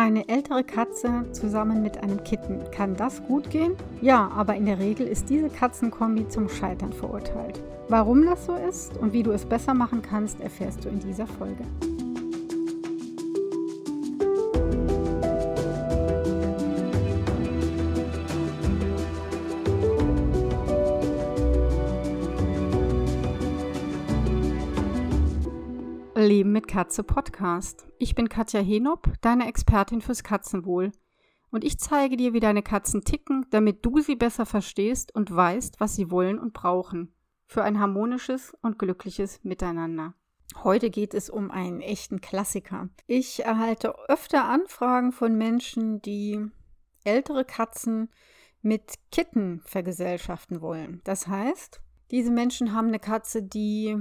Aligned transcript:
Eine 0.00 0.28
ältere 0.28 0.62
Katze 0.62 1.24
zusammen 1.32 1.82
mit 1.82 1.98
einem 1.98 2.22
Kitten. 2.22 2.60
Kann 2.70 2.94
das 2.94 3.20
gut 3.24 3.50
gehen? 3.50 3.74
Ja, 4.00 4.30
aber 4.32 4.54
in 4.54 4.64
der 4.64 4.78
Regel 4.78 5.08
ist 5.08 5.28
diese 5.28 5.48
Katzenkombi 5.48 6.28
zum 6.28 6.48
Scheitern 6.48 6.92
verurteilt. 6.92 7.60
Warum 7.88 8.24
das 8.24 8.46
so 8.46 8.54
ist 8.54 8.96
und 8.96 9.12
wie 9.12 9.24
du 9.24 9.32
es 9.32 9.44
besser 9.44 9.74
machen 9.74 10.00
kannst, 10.00 10.40
erfährst 10.40 10.84
du 10.84 10.88
in 10.88 11.00
dieser 11.00 11.26
Folge. 11.26 11.64
Katze 26.68 27.02
Podcast. 27.02 27.88
Ich 27.98 28.14
bin 28.14 28.28
Katja 28.28 28.60
Henop, 28.60 29.10
deine 29.22 29.48
Expertin 29.48 30.02
fürs 30.02 30.22
Katzenwohl. 30.22 30.92
Und 31.50 31.64
ich 31.64 31.78
zeige 31.78 32.18
dir, 32.18 32.34
wie 32.34 32.40
deine 32.40 32.62
Katzen 32.62 33.04
ticken, 33.04 33.46
damit 33.50 33.86
du 33.86 34.00
sie 34.00 34.16
besser 34.16 34.44
verstehst 34.44 35.14
und 35.14 35.34
weißt, 35.34 35.80
was 35.80 35.96
sie 35.96 36.10
wollen 36.10 36.38
und 36.38 36.52
brauchen. 36.52 37.14
Für 37.46 37.64
ein 37.64 37.80
harmonisches 37.80 38.54
und 38.60 38.78
glückliches 38.78 39.42
Miteinander. 39.42 40.12
Heute 40.62 40.90
geht 40.90 41.14
es 41.14 41.30
um 41.30 41.50
einen 41.50 41.80
echten 41.80 42.20
Klassiker. 42.20 42.90
Ich 43.06 43.42
erhalte 43.44 43.94
öfter 44.08 44.44
Anfragen 44.44 45.12
von 45.12 45.38
Menschen, 45.38 46.02
die 46.02 46.38
ältere 47.02 47.46
Katzen 47.46 48.10
mit 48.60 48.96
Kitten 49.10 49.62
vergesellschaften 49.64 50.60
wollen. 50.60 51.00
Das 51.04 51.28
heißt, 51.28 51.80
diese 52.10 52.30
Menschen 52.30 52.74
haben 52.74 52.88
eine 52.88 52.98
Katze, 52.98 53.42
die 53.42 53.96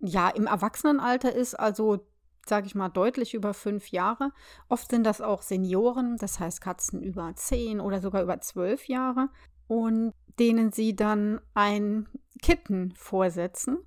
ja 0.00 0.28
im 0.30 0.46
Erwachsenenalter 0.46 1.32
ist, 1.32 1.54
also 1.54 2.06
sage 2.46 2.66
ich 2.66 2.74
mal 2.74 2.88
deutlich 2.88 3.34
über 3.34 3.54
fünf 3.54 3.88
Jahre. 3.88 4.32
Oft 4.68 4.90
sind 4.90 5.04
das 5.04 5.20
auch 5.20 5.42
Senioren, 5.42 6.16
das 6.16 6.40
heißt 6.40 6.60
Katzen 6.60 7.02
über 7.02 7.32
zehn 7.36 7.80
oder 7.80 8.00
sogar 8.00 8.22
über 8.22 8.40
zwölf 8.40 8.88
Jahre 8.88 9.28
und 9.66 10.14
denen 10.38 10.72
sie 10.72 10.96
dann 10.96 11.40
ein 11.54 12.08
Kitten 12.42 12.92
vorsetzen. 12.96 13.78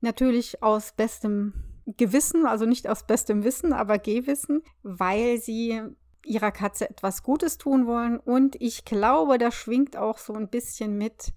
Natürlich 0.00 0.62
aus 0.62 0.92
bestem 0.92 1.54
Gewissen, 1.86 2.46
also 2.46 2.66
nicht 2.66 2.88
aus 2.88 3.06
bestem 3.06 3.44
Wissen, 3.44 3.72
aber 3.72 3.98
Gehwissen, 3.98 4.62
weil 4.82 5.38
sie 5.38 5.80
ihrer 6.24 6.50
Katze 6.50 6.90
etwas 6.90 7.22
Gutes 7.22 7.58
tun 7.58 7.86
wollen. 7.86 8.18
Und 8.18 8.60
ich 8.60 8.84
glaube, 8.84 9.38
da 9.38 9.50
schwingt 9.50 9.96
auch 9.96 10.18
so 10.18 10.34
ein 10.34 10.48
bisschen 10.48 10.98
mit, 10.98 11.32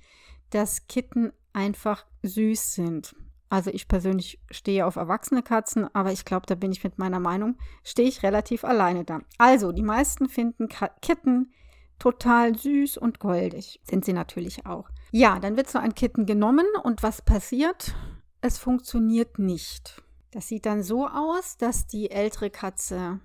dass 0.50 0.88
Kitten 0.88 1.31
einfach 1.53 2.05
süß 2.23 2.73
sind. 2.73 3.16
Also 3.50 3.72
ich 3.72 3.88
persönlich 3.88 4.39
stehe 4.52 4.86
auf 4.86 4.95
erwachsene 4.95 5.42
Katzen, 5.42 5.88
aber 5.94 6.11
ich 6.11 6.23
glaube, 6.23 6.45
da 6.45 6.55
bin 6.55 6.72
ich 6.72 6.83
mit 6.83 7.00
meiner 7.00 7.19
Meinung, 7.19 7.58
stehe 7.83 8.08
ich 8.08 8.22
relativ 8.22 8.64
alleine 8.64 9.03
da. 9.03 9.22
Also, 9.39 9.72
die 9.72 9.81
meisten 9.81 10.30
finden 10.30 10.69
Kitten 11.02 11.52
total 11.97 12.55
süß 12.55 12.97
und 12.97 13.20
goldig. 13.20 13.81
Sind 13.83 14.05
sie 14.05 14.14
natürlich 14.14 14.66
auch. 14.67 14.89
Ja, 15.11 15.39
dann 15.39 15.58
wird 15.58 15.70
so 15.70 15.80
ein 15.80 15.95
Kitten 15.95 16.27
genommen 16.27 16.66
und 16.83 17.02
was 17.02 17.23
passiert? 17.23 17.95
Es 18.42 18.59
funktioniert 18.59 19.39
nicht. 19.39 20.03
Das 20.31 20.47
sieht 20.47 20.67
dann 20.67 20.83
so 20.83 21.08
aus, 21.08 21.58
dass 21.58 21.88
die 21.88 22.11
ältere 22.11 22.52
Katze 22.52 23.20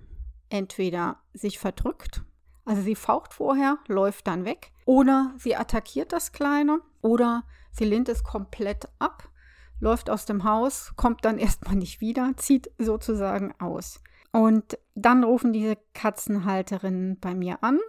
entweder 0.49 1.17
sich 1.33 1.59
verdrückt, 1.59 2.23
also 2.65 2.81
sie 2.81 2.95
faucht 2.95 3.33
vorher, 3.33 3.77
läuft 3.87 4.27
dann 4.27 4.43
weg, 4.43 4.71
oder 4.85 5.33
sie 5.37 5.55
attackiert 5.55 6.11
das 6.11 6.31
Kleine, 6.31 6.81
oder 7.01 7.43
sie 7.71 7.85
lehnt 7.85 8.09
es 8.09 8.23
komplett 8.23 8.89
ab 8.97 9.29
läuft 9.79 10.09
aus 10.09 10.25
dem 10.25 10.43
Haus, 10.43 10.93
kommt 10.95 11.25
dann 11.25 11.37
erstmal 11.37 11.75
nicht 11.75 12.01
wieder, 12.01 12.33
zieht 12.37 12.71
sozusagen 12.77 13.53
aus. 13.59 14.01
Und 14.31 14.77
dann 14.95 15.23
rufen 15.23 15.53
diese 15.53 15.77
Katzenhalterinnen 15.93 17.19
bei 17.19 17.33
mir 17.33 17.63
an, 17.63 17.79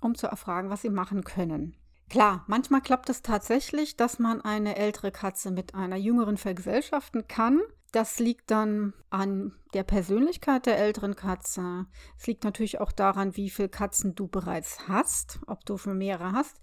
um 0.00 0.14
zu 0.14 0.28
erfragen, 0.28 0.70
was 0.70 0.82
sie 0.82 0.90
machen 0.90 1.24
können. 1.24 1.74
Klar, 2.08 2.44
manchmal 2.46 2.80
klappt 2.80 3.10
es 3.10 3.22
tatsächlich, 3.22 3.96
dass 3.96 4.18
man 4.18 4.40
eine 4.40 4.76
ältere 4.76 5.10
Katze 5.10 5.50
mit 5.50 5.74
einer 5.74 5.96
jüngeren 5.96 6.36
vergesellschaften 6.36 7.28
kann. 7.28 7.60
Das 7.92 8.18
liegt 8.18 8.50
dann 8.50 8.94
an 9.10 9.52
der 9.74 9.82
Persönlichkeit 9.82 10.66
der 10.66 10.78
älteren 10.78 11.16
Katze. 11.16 11.86
Es 12.18 12.26
liegt 12.26 12.44
natürlich 12.44 12.80
auch 12.80 12.92
daran, 12.92 13.36
wie 13.36 13.50
viele 13.50 13.68
Katzen 13.68 14.14
du 14.14 14.28
bereits 14.28 14.88
hast, 14.88 15.40
ob 15.46 15.64
du 15.64 15.76
schon 15.76 15.98
mehrere 15.98 16.32
hast 16.32 16.60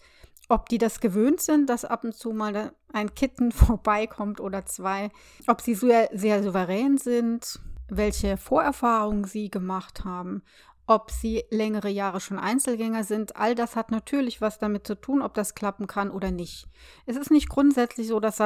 ob 0.49 0.69
die 0.69 0.77
das 0.77 0.99
gewöhnt 0.99 1.41
sind, 1.41 1.69
dass 1.69 1.85
ab 1.85 2.03
und 2.03 2.13
zu 2.13 2.31
mal 2.31 2.71
ein 2.93 3.13
Kitten 3.15 3.51
vorbeikommt 3.51 4.39
oder 4.39 4.65
zwei, 4.65 5.09
ob 5.47 5.61
sie 5.61 5.75
sehr, 5.75 6.09
sehr 6.13 6.43
souverän 6.43 6.97
sind, 6.97 7.59
welche 7.87 8.37
Vorerfahrungen 8.37 9.25
sie 9.25 9.49
gemacht 9.49 10.05
haben, 10.05 10.43
ob 10.87 11.11
sie 11.11 11.43
längere 11.49 11.89
Jahre 11.89 12.19
schon 12.19 12.37
Einzelgänger 12.37 13.03
sind. 13.03 13.35
All 13.35 13.55
das 13.55 13.75
hat 13.75 13.91
natürlich 13.91 14.41
was 14.41 14.59
damit 14.59 14.85
zu 14.85 14.95
tun, 14.95 15.21
ob 15.21 15.33
das 15.33 15.55
klappen 15.55 15.87
kann 15.87 16.11
oder 16.11 16.31
nicht. 16.31 16.67
Es 17.05 17.15
ist 17.15 17.31
nicht 17.31 17.49
grundsätzlich 17.49 18.07
so, 18.07 18.19
dass, 18.19 18.39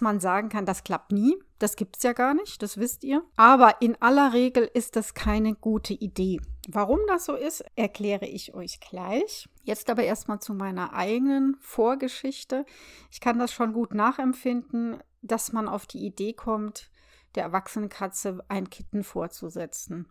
man 0.00 0.20
sagen 0.20 0.48
kann, 0.48 0.66
das 0.66 0.84
klappt 0.84 1.12
nie. 1.12 1.36
Das 1.58 1.76
gibt 1.76 1.96
es 1.96 2.02
ja 2.02 2.12
gar 2.12 2.34
nicht, 2.34 2.62
das 2.62 2.78
wisst 2.78 3.04
ihr. 3.04 3.22
Aber 3.36 3.80
in 3.80 4.00
aller 4.02 4.32
Regel 4.32 4.68
ist 4.74 4.96
das 4.96 5.14
keine 5.14 5.54
gute 5.54 5.94
Idee. 5.94 6.40
Warum 6.68 6.98
das 7.06 7.26
so 7.26 7.34
ist, 7.34 7.64
erkläre 7.76 8.26
ich 8.26 8.54
euch 8.54 8.80
gleich. 8.80 9.48
Jetzt 9.62 9.88
aber 9.88 10.02
erstmal 10.02 10.40
zu 10.40 10.52
meiner 10.52 10.94
eigenen 10.94 11.56
Vorgeschichte. 11.60 12.66
Ich 13.10 13.20
kann 13.20 13.38
das 13.38 13.52
schon 13.52 13.72
gut 13.72 13.94
nachempfinden, 13.94 14.98
dass 15.22 15.52
man 15.52 15.68
auf 15.68 15.86
die 15.86 16.04
Idee 16.04 16.32
kommt, 16.32 16.90
der 17.34 17.44
erwachsenen 17.44 17.88
Katze 17.88 18.44
ein 18.48 18.68
Kitten 18.68 19.04
vorzusetzen. 19.04 20.08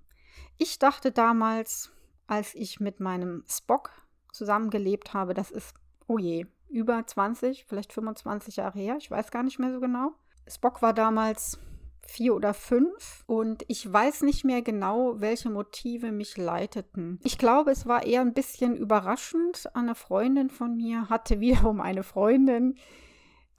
Ich 0.57 0.79
dachte 0.79 1.11
damals, 1.11 1.91
als 2.27 2.55
ich 2.55 2.79
mit 2.79 2.99
meinem 2.99 3.43
Spock 3.47 3.91
zusammengelebt 4.31 5.13
habe, 5.13 5.33
das 5.33 5.51
ist, 5.51 5.73
oh 6.07 6.17
je, 6.17 6.45
über 6.69 7.05
20, 7.05 7.65
vielleicht 7.65 7.93
25 7.93 8.57
Jahre 8.57 8.79
her, 8.79 8.95
ich 8.97 9.11
weiß 9.11 9.31
gar 9.31 9.43
nicht 9.43 9.59
mehr 9.59 9.71
so 9.71 9.79
genau. 9.79 10.13
Spock 10.47 10.81
war 10.81 10.93
damals 10.93 11.59
vier 12.05 12.35
oder 12.35 12.53
fünf 12.53 13.23
und 13.27 13.63
ich 13.67 13.91
weiß 13.91 14.21
nicht 14.23 14.43
mehr 14.43 14.61
genau, 14.61 15.21
welche 15.21 15.49
Motive 15.49 16.11
mich 16.11 16.37
leiteten. 16.37 17.19
Ich 17.23 17.37
glaube, 17.37 17.71
es 17.71 17.85
war 17.85 18.03
eher 18.03 18.21
ein 18.21 18.33
bisschen 18.33 18.75
überraschend. 18.75 19.73
Eine 19.75 19.95
Freundin 19.95 20.49
von 20.49 20.75
mir 20.75 21.09
hatte 21.09 21.39
wiederum 21.39 21.79
eine 21.81 22.03
Freundin, 22.03 22.75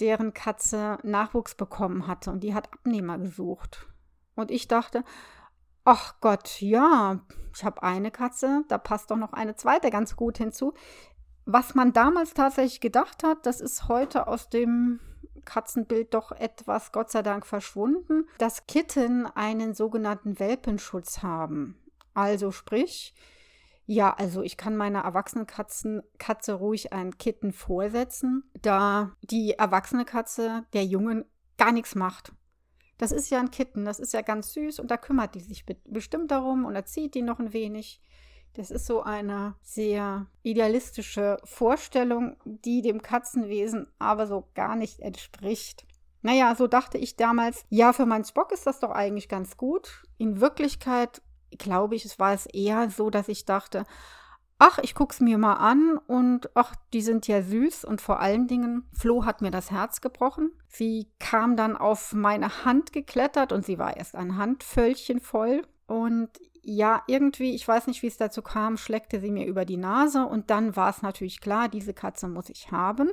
deren 0.00 0.34
Katze 0.34 0.98
Nachwuchs 1.02 1.54
bekommen 1.54 2.06
hatte 2.06 2.30
und 2.30 2.40
die 2.40 2.54
hat 2.54 2.72
Abnehmer 2.72 3.18
gesucht. 3.18 3.86
Und 4.34 4.50
ich 4.50 4.68
dachte, 4.68 5.04
Ach 5.84 6.14
Gott, 6.20 6.62
ja, 6.62 7.20
ich 7.54 7.62
habe 7.62 7.82
eine 7.82 8.10
Katze, 8.10 8.64
da 8.68 8.78
passt 8.78 9.10
doch 9.10 9.16
noch 9.16 9.34
eine 9.34 9.54
zweite 9.54 9.90
ganz 9.90 10.16
gut 10.16 10.38
hinzu. 10.38 10.72
Was 11.44 11.74
man 11.74 11.92
damals 11.92 12.32
tatsächlich 12.32 12.80
gedacht 12.80 13.22
hat, 13.22 13.44
das 13.44 13.60
ist 13.60 13.86
heute 13.86 14.26
aus 14.26 14.48
dem 14.48 14.98
Katzenbild 15.44 16.14
doch 16.14 16.32
etwas, 16.32 16.90
Gott 16.90 17.10
sei 17.10 17.20
Dank, 17.20 17.44
verschwunden, 17.44 18.26
dass 18.38 18.66
Kitten 18.66 19.26
einen 19.26 19.74
sogenannten 19.74 20.38
Welpenschutz 20.38 21.22
haben. 21.22 21.78
Also 22.14 22.50
sprich, 22.50 23.14
ja, 23.84 24.14
also 24.14 24.40
ich 24.40 24.56
kann 24.56 24.76
meiner 24.76 25.00
erwachsenen 25.00 25.46
Katzen, 25.46 26.02
Katze 26.16 26.54
ruhig 26.54 26.94
ein 26.94 27.18
Kitten 27.18 27.52
vorsetzen, 27.52 28.50
da 28.62 29.12
die 29.20 29.52
erwachsene 29.52 30.06
Katze 30.06 30.64
der 30.72 30.86
Jungen 30.86 31.26
gar 31.58 31.72
nichts 31.72 31.94
macht. 31.94 32.32
Das 32.98 33.12
ist 33.12 33.30
ja 33.30 33.40
ein 33.40 33.50
Kitten, 33.50 33.84
das 33.84 33.98
ist 33.98 34.12
ja 34.12 34.20
ganz 34.20 34.52
süß 34.52 34.78
und 34.80 34.90
da 34.90 34.96
kümmert 34.96 35.34
die 35.34 35.40
sich 35.40 35.64
bestimmt 35.84 36.30
darum 36.30 36.64
und 36.64 36.76
erzieht 36.76 37.14
die 37.14 37.22
noch 37.22 37.38
ein 37.38 37.52
wenig. 37.52 38.00
Das 38.54 38.70
ist 38.70 38.86
so 38.86 39.02
eine 39.02 39.56
sehr 39.62 40.26
idealistische 40.42 41.38
Vorstellung, 41.42 42.36
die 42.44 42.82
dem 42.82 43.02
Katzenwesen 43.02 43.88
aber 43.98 44.28
so 44.28 44.48
gar 44.54 44.76
nicht 44.76 45.00
entspricht. 45.00 45.84
Naja, 46.22 46.54
so 46.54 46.68
dachte 46.68 46.96
ich 46.96 47.16
damals, 47.16 47.64
ja, 47.68 47.92
für 47.92 48.06
meinen 48.06 48.24
Spock 48.24 48.52
ist 48.52 48.66
das 48.66 48.80
doch 48.80 48.92
eigentlich 48.92 49.28
ganz 49.28 49.56
gut. 49.56 50.04
In 50.16 50.40
Wirklichkeit 50.40 51.20
glaube 51.58 51.96
ich, 51.96 52.04
es 52.04 52.18
war 52.18 52.32
es 52.32 52.46
eher 52.46 52.90
so, 52.90 53.10
dass 53.10 53.28
ich 53.28 53.44
dachte, 53.44 53.84
ach, 54.58 54.78
ich 54.78 54.94
guck's 54.94 55.20
mir 55.20 55.38
mal 55.38 55.54
an 55.54 55.98
und 56.06 56.50
ach, 56.54 56.74
die 56.92 57.02
sind 57.02 57.26
ja 57.26 57.42
süß 57.42 57.84
und 57.84 58.00
vor 58.00 58.20
allen 58.20 58.46
Dingen, 58.46 58.88
Flo 58.92 59.24
hat 59.24 59.42
mir 59.42 59.50
das 59.50 59.70
Herz 59.70 60.00
gebrochen. 60.00 60.52
Sie 60.68 61.08
kam 61.18 61.56
dann 61.56 61.76
auf 61.76 62.12
meine 62.12 62.64
Hand 62.64 62.92
geklettert 62.92 63.52
und 63.52 63.64
sie 63.64 63.78
war 63.78 63.96
erst 63.96 64.14
ein 64.14 64.36
Handvöllchen 64.36 65.20
voll 65.20 65.62
und 65.86 66.30
ja, 66.66 67.02
irgendwie, 67.06 67.54
ich 67.54 67.68
weiß 67.68 67.88
nicht, 67.88 68.02
wie 68.02 68.06
es 68.06 68.16
dazu 68.16 68.40
kam, 68.40 68.78
schleckte 68.78 69.20
sie 69.20 69.30
mir 69.30 69.46
über 69.46 69.66
die 69.66 69.76
Nase 69.76 70.24
und 70.24 70.48
dann 70.48 70.76
war 70.76 70.88
es 70.88 71.02
natürlich 71.02 71.40
klar, 71.40 71.68
diese 71.68 71.92
Katze 71.92 72.26
muss 72.26 72.48
ich 72.48 72.72
haben. 72.72 73.10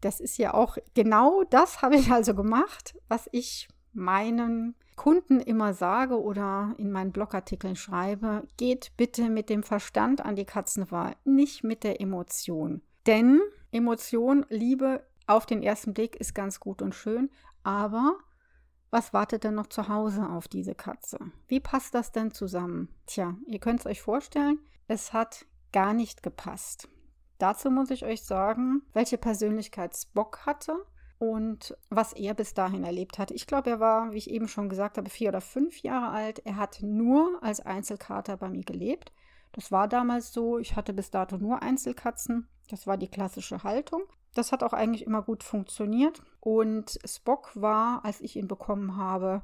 Das 0.00 0.20
ist 0.20 0.38
ja 0.38 0.54
auch 0.54 0.78
genau 0.94 1.42
das 1.50 1.82
habe 1.82 1.96
ich 1.96 2.10
also 2.12 2.34
gemacht, 2.34 2.96
was 3.08 3.28
ich 3.32 3.68
meinen 3.92 4.74
Kunden 4.96 5.40
immer 5.40 5.72
sage 5.72 6.20
oder 6.20 6.74
in 6.76 6.92
meinen 6.92 7.12
Blogartikeln 7.12 7.76
schreibe, 7.76 8.46
geht 8.56 8.92
bitte 8.96 9.30
mit 9.30 9.48
dem 9.48 9.62
Verstand 9.62 10.24
an 10.24 10.36
die 10.36 10.44
Katzenwahl, 10.44 11.16
nicht 11.24 11.64
mit 11.64 11.84
der 11.84 12.00
Emotion. 12.00 12.82
Denn 13.06 13.40
Emotion, 13.72 14.44
Liebe 14.48 15.06
auf 15.26 15.46
den 15.46 15.62
ersten 15.62 15.94
Blick 15.94 16.16
ist 16.16 16.34
ganz 16.34 16.60
gut 16.60 16.82
und 16.82 16.94
schön, 16.94 17.30
aber 17.62 18.18
was 18.90 19.12
wartet 19.12 19.44
denn 19.44 19.54
noch 19.54 19.68
zu 19.68 19.88
Hause 19.88 20.28
auf 20.28 20.48
diese 20.48 20.74
Katze? 20.74 21.18
Wie 21.46 21.60
passt 21.60 21.94
das 21.94 22.10
denn 22.10 22.32
zusammen? 22.32 22.88
Tja, 23.06 23.36
ihr 23.46 23.60
könnt 23.60 23.80
es 23.80 23.86
euch 23.86 24.02
vorstellen, 24.02 24.58
es 24.88 25.12
hat 25.12 25.46
gar 25.72 25.94
nicht 25.94 26.22
gepasst. 26.22 26.88
Dazu 27.38 27.70
muss 27.70 27.90
ich 27.90 28.04
euch 28.04 28.22
sagen, 28.22 28.82
welche 28.92 29.16
Persönlichkeit 29.16 29.96
Spock 29.96 30.44
hatte 30.44 30.84
und 31.20 31.76
was 31.90 32.14
er 32.14 32.32
bis 32.32 32.54
dahin 32.54 32.82
erlebt 32.82 33.18
hatte. 33.18 33.34
Ich 33.34 33.46
glaube, 33.46 33.68
er 33.68 33.78
war, 33.78 34.10
wie 34.10 34.16
ich 34.16 34.30
eben 34.30 34.48
schon 34.48 34.70
gesagt 34.70 34.96
habe, 34.96 35.10
vier 35.10 35.28
oder 35.28 35.42
fünf 35.42 35.82
Jahre 35.82 36.08
alt. 36.08 36.38
Er 36.46 36.56
hat 36.56 36.78
nur 36.80 37.38
als 37.42 37.60
Einzelkater 37.60 38.38
bei 38.38 38.48
mir 38.48 38.64
gelebt. 38.64 39.12
Das 39.52 39.70
war 39.70 39.86
damals 39.86 40.32
so. 40.32 40.58
Ich 40.58 40.76
hatte 40.76 40.94
bis 40.94 41.10
dato 41.10 41.36
nur 41.36 41.62
Einzelkatzen. 41.62 42.48
Das 42.70 42.86
war 42.86 42.96
die 42.96 43.10
klassische 43.10 43.62
Haltung. 43.64 44.04
Das 44.34 44.50
hat 44.50 44.62
auch 44.62 44.72
eigentlich 44.72 45.04
immer 45.04 45.20
gut 45.20 45.44
funktioniert. 45.44 46.22
Und 46.40 46.98
Spock 47.04 47.50
war, 47.54 48.02
als 48.02 48.22
ich 48.22 48.36
ihn 48.36 48.48
bekommen 48.48 48.96
habe, 48.96 49.42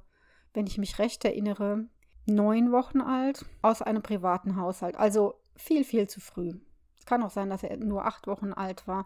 wenn 0.55 0.67
ich 0.67 0.79
mich 0.79 0.99
recht 0.99 1.27
erinnere, 1.27 1.85
neun 2.25 2.73
Wochen 2.73 3.03
alt 3.03 3.45
aus 3.61 3.83
einem 3.83 4.03
privaten 4.03 4.57
Haushalt. 4.57 4.97
Also 4.97 5.35
viel, 5.57 5.85
viel 5.85 6.09
zu 6.09 6.23
früh. 6.23 6.55
Es 6.99 7.05
kann 7.05 7.23
auch 7.23 7.31
sein, 7.31 7.51
dass 7.51 7.63
er 7.63 7.77
nur 7.77 8.07
acht 8.07 8.27
Wochen 8.29 8.55
alt 8.55 8.89
war. 8.89 9.05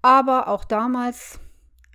Aber 0.00 0.46
auch 0.46 0.64
damals 0.64 1.40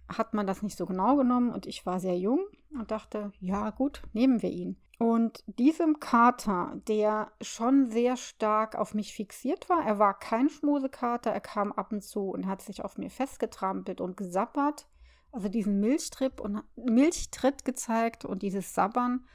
hat 0.09 0.33
man 0.33 0.47
das 0.47 0.61
nicht 0.61 0.77
so 0.77 0.85
genau 0.85 1.15
genommen 1.15 1.51
und 1.51 1.65
ich 1.65 1.85
war 1.85 1.99
sehr 1.99 2.17
jung 2.17 2.39
und 2.71 2.91
dachte, 2.91 3.31
ja 3.39 3.69
gut, 3.69 4.01
nehmen 4.13 4.41
wir 4.41 4.49
ihn. 4.49 4.77
Und 4.97 5.43
diesem 5.47 6.01
Kater, 6.01 6.73
der 6.87 7.31
schon 7.41 7.87
sehr 7.87 8.17
stark 8.17 8.75
auf 8.75 8.93
mich 8.93 9.13
fixiert 9.13 9.69
war, 9.69 9.85
er 9.85 9.97
war 9.97 10.19
kein 10.19 10.49
Schmusekater, 10.49 11.31
er 11.31 11.39
kam 11.39 11.71
ab 11.71 11.93
und 11.93 12.03
zu 12.03 12.29
und 12.31 12.47
hat 12.47 12.61
sich 12.61 12.83
auf 12.83 12.97
mir 12.97 13.09
festgetrampelt 13.09 14.01
und 14.01 14.17
gesabbert, 14.17 14.87
also 15.31 15.47
diesen 15.47 15.79
Milchtrip 15.79 16.41
und 16.41 16.63
Milchtritt 16.75 17.63
gezeigt 17.63 18.25
und 18.25 18.41
dieses 18.41 18.73
Sabbern, 18.73 19.25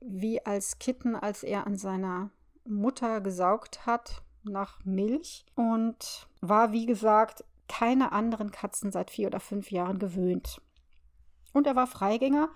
wie 0.00 0.44
als 0.44 0.78
Kitten, 0.78 1.16
als 1.16 1.44
er 1.44 1.66
an 1.66 1.76
seiner 1.76 2.30
Mutter 2.66 3.22
gesaugt 3.22 3.86
hat 3.86 4.22
nach 4.42 4.84
Milch 4.84 5.46
und 5.54 6.28
war, 6.42 6.72
wie 6.72 6.86
gesagt, 6.86 7.44
keine 7.70 8.10
anderen 8.10 8.50
Katzen 8.50 8.90
seit 8.90 9.10
vier 9.10 9.28
oder 9.28 9.38
fünf 9.38 9.70
Jahren 9.70 10.00
gewöhnt. 10.00 10.60
Und 11.52 11.68
er 11.68 11.76
war 11.76 11.86
Freigänger. 11.86 12.48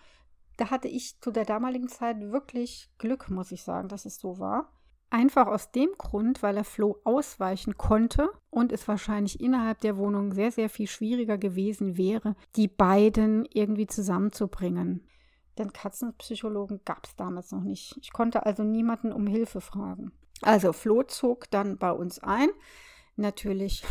Da 0.57 0.71
hatte 0.71 0.89
ich 0.89 1.21
zu 1.21 1.31
der 1.31 1.45
damaligen 1.45 1.89
Zeit 1.89 2.21
wirklich 2.21 2.91
Glück, 2.99 3.31
muss 3.31 3.53
ich 3.53 3.63
sagen, 3.63 3.89
dass 3.89 4.07
es 4.07 4.19
so 4.19 4.41
war. 4.41 4.73
Einfach 5.11 5.47
aus 5.47 5.71
dem 5.71 5.91
Grund, 5.97 6.43
weil 6.43 6.57
er 6.57 6.65
Flo 6.65 6.99
ausweichen 7.05 7.77
konnte 7.77 8.29
und 8.51 8.73
es 8.73 8.89
wahrscheinlich 8.89 9.41
innerhalb 9.41 9.81
der 9.81 9.97
Wohnung 9.97 10.33
sehr, 10.33 10.51
sehr 10.51 10.69
viel 10.69 10.89
schwieriger 10.89 11.39
gewesen 11.39 11.97
wäre, 11.97 12.35
die 12.57 12.67
beiden 12.67 13.45
irgendwie 13.53 13.87
zusammenzubringen. 13.87 15.07
Denn 15.59 15.73
Katzenpsychologen 15.73 16.81
gab 16.85 17.07
es 17.07 17.15
damals 17.15 17.53
noch 17.53 17.63
nicht. 17.63 17.97
Ich 18.01 18.13
konnte 18.13 18.45
also 18.45 18.65
niemanden 18.65 19.13
um 19.13 19.29
Hilfe 19.29 19.61
fragen. 19.61 20.11
Also 20.43 20.73
Flo 20.73 21.05
zog 21.05 21.49
dann 21.53 21.79
bei 21.79 21.93
uns 21.93 22.19
ein. 22.19 22.49
Natürlich 23.15 23.85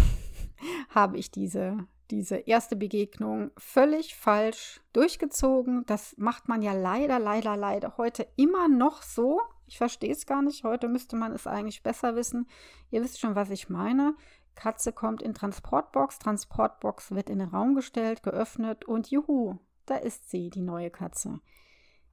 habe 0.89 1.17
ich 1.17 1.31
diese, 1.31 1.87
diese 2.11 2.37
erste 2.37 2.75
Begegnung 2.75 3.51
völlig 3.57 4.15
falsch 4.15 4.81
durchgezogen. 4.93 5.85
Das 5.85 6.15
macht 6.17 6.47
man 6.47 6.61
ja 6.61 6.73
leider, 6.73 7.19
leider, 7.19 7.57
leider 7.57 7.97
heute 7.97 8.27
immer 8.35 8.67
noch 8.67 9.01
so. 9.01 9.41
Ich 9.65 9.77
verstehe 9.77 10.11
es 10.11 10.25
gar 10.25 10.41
nicht. 10.41 10.63
Heute 10.63 10.87
müsste 10.87 11.15
man 11.15 11.31
es 11.31 11.47
eigentlich 11.47 11.83
besser 11.83 12.15
wissen. 12.15 12.47
Ihr 12.91 13.03
wisst 13.03 13.19
schon, 13.19 13.35
was 13.35 13.49
ich 13.49 13.69
meine. 13.69 14.15
Katze 14.55 14.93
kommt 14.93 15.21
in 15.21 15.33
Transportbox, 15.33 16.19
Transportbox 16.19 17.11
wird 17.11 17.29
in 17.29 17.39
den 17.39 17.49
Raum 17.49 17.75
gestellt, 17.75 18.23
geöffnet 18.23 18.85
und 18.85 19.09
juhu, 19.09 19.57
da 19.85 19.95
ist 19.95 20.29
sie, 20.29 20.49
die 20.49 20.61
neue 20.61 20.89
Katze. 20.89 21.39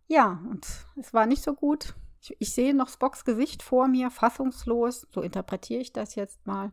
Ja, 0.07 0.43
und 0.51 0.67
es 0.97 1.13
war 1.15 1.27
nicht 1.27 1.43
so 1.43 1.55
gut. 1.55 1.95
Ich, 2.21 2.37
ich 2.39 2.53
sehe 2.53 2.75
noch 2.75 2.89
Spocks 2.89 3.25
Gesicht 3.25 3.63
vor 3.63 3.89
mir, 3.89 4.11
fassungslos, 4.11 5.07
so 5.13 5.23
interpretiere 5.23 5.81
ich 5.81 5.93
das 5.93 6.15
jetzt 6.15 6.47
mal 6.47 6.73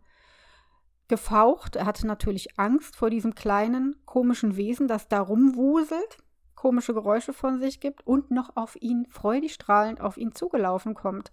gefaucht. 1.07 1.75
Er 1.75 1.85
hatte 1.85 2.07
natürlich 2.07 2.59
Angst 2.59 2.95
vor 2.95 3.09
diesem 3.09 3.35
kleinen, 3.35 3.95
komischen 4.05 4.55
Wesen, 4.57 4.87
das 4.87 5.07
da 5.07 5.21
rumwuselt, 5.21 6.17
komische 6.55 6.93
Geräusche 6.93 7.33
von 7.33 7.59
sich 7.59 7.79
gibt 7.79 8.05
und 8.05 8.31
noch 8.31 8.55
auf 8.55 8.75
ihn 8.81 9.05
freudig 9.09 9.53
strahlend 9.53 10.01
auf 10.01 10.17
ihn 10.17 10.33
zugelaufen 10.33 10.93
kommt. 10.93 11.31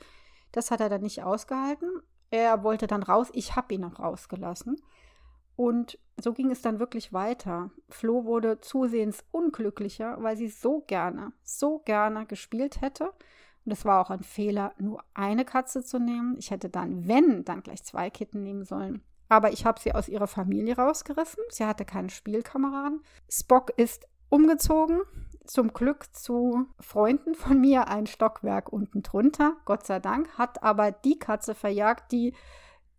Das 0.52 0.70
hat 0.70 0.80
er 0.80 0.88
dann 0.88 1.02
nicht 1.02 1.22
ausgehalten. 1.22 1.88
Er 2.30 2.62
wollte 2.62 2.86
dann 2.86 3.02
raus. 3.02 3.28
Ich 3.32 3.56
habe 3.56 3.74
ihn 3.74 3.84
auch 3.84 3.98
rausgelassen. 3.98 4.76
Und 5.56 5.98
so 6.20 6.32
ging 6.32 6.50
es 6.50 6.62
dann 6.62 6.78
wirklich 6.78 7.12
weiter. 7.12 7.70
Flo 7.88 8.24
wurde 8.24 8.60
zusehends 8.60 9.24
unglücklicher, 9.30 10.16
weil 10.20 10.36
sie 10.36 10.48
so 10.48 10.80
gerne, 10.80 11.32
so 11.42 11.78
gerne 11.80 12.26
gespielt 12.26 12.80
hätte. 12.80 13.12
Und 13.64 13.72
es 13.72 13.84
war 13.84 14.00
auch 14.00 14.10
ein 14.10 14.22
Fehler, 14.22 14.74
nur 14.78 15.02
eine 15.14 15.44
Katze 15.44 15.82
zu 15.82 15.98
nehmen. 15.98 16.36
Ich 16.38 16.50
hätte 16.50 16.68
dann, 16.68 17.08
wenn, 17.08 17.44
dann 17.44 17.62
gleich 17.62 17.82
zwei 17.84 18.10
Kitten 18.10 18.42
nehmen 18.42 18.64
sollen. 18.64 19.02
Aber 19.28 19.52
ich 19.52 19.64
habe 19.64 19.80
sie 19.80 19.94
aus 19.94 20.08
ihrer 20.08 20.26
Familie 20.26 20.76
rausgerissen. 20.76 21.42
Sie 21.48 21.64
hatte 21.64 21.84
keinen 21.84 22.10
Spielkameraden. 22.10 23.02
Spock 23.28 23.70
ist 23.76 24.06
umgezogen, 24.28 25.00
zum 25.44 25.72
Glück 25.72 26.14
zu 26.14 26.66
Freunden 26.80 27.34
von 27.34 27.60
mir, 27.60 27.88
ein 27.88 28.06
Stockwerk 28.06 28.72
unten 28.72 29.02
drunter, 29.02 29.56
Gott 29.64 29.86
sei 29.86 30.00
Dank, 30.00 30.38
hat 30.38 30.62
aber 30.62 30.90
die 30.90 31.18
Katze 31.18 31.54
verjagt, 31.54 32.10
die 32.12 32.34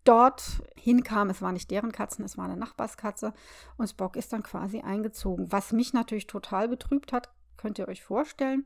dort 0.04 0.62
hinkam. 0.76 1.30
Es 1.30 1.42
war 1.42 1.52
nicht 1.52 1.72
deren 1.72 1.92
Katzen, 1.92 2.24
es 2.24 2.38
war 2.38 2.46
eine 2.46 2.58
Nachbarskatze. 2.58 3.34
Und 3.78 3.88
Spock 3.88 4.16
ist 4.16 4.32
dann 4.32 4.44
quasi 4.44 4.82
eingezogen. 4.82 5.52
Was 5.52 5.74
mich 5.74 5.94
natürlich 5.94 6.28
total 6.28 6.70
betrübt 6.70 7.12
hat, 7.12 7.30
könnt 7.58 7.80
ihr 7.80 7.88
euch 7.88 8.04
vorstellen. 8.04 8.66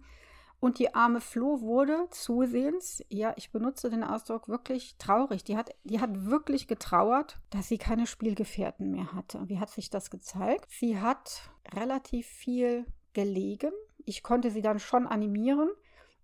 Und 0.60 0.78
die 0.78 0.94
arme 0.94 1.22
Flo 1.22 1.62
wurde 1.62 2.08
zusehends, 2.12 3.04
ja, 3.08 3.34
ich 3.38 3.52
benutze 3.52 3.90
den 3.90 4.04
Ausdruck 4.04 4.50
wirklich 4.50 4.98
traurig. 4.98 5.44
Die 5.46 5.56
hat, 5.56 5.70
die 5.86 6.02
hat 6.02 6.26
wirklich 6.26 6.68
getrauert, 6.68 7.40
dass 7.50 7.70
sie 7.70 7.78
keine 7.78 8.06
Spielgefährten 8.06 8.92
mehr 8.92 9.14
hatte. 9.14 9.48
Wie 9.48 9.60
hat 9.60 9.70
sich 9.70 9.90
das 9.90 10.10
gezeigt? 10.10 10.66
Sie 10.70 11.00
hat 11.00 11.50
relativ 11.74 12.28
viel 12.28 12.86
gelegen. 13.14 13.72
Ich 14.06 14.22
konnte 14.22 14.52
sie 14.52 14.62
dann 14.62 14.80
schon 14.80 15.08
animieren, 15.08 15.70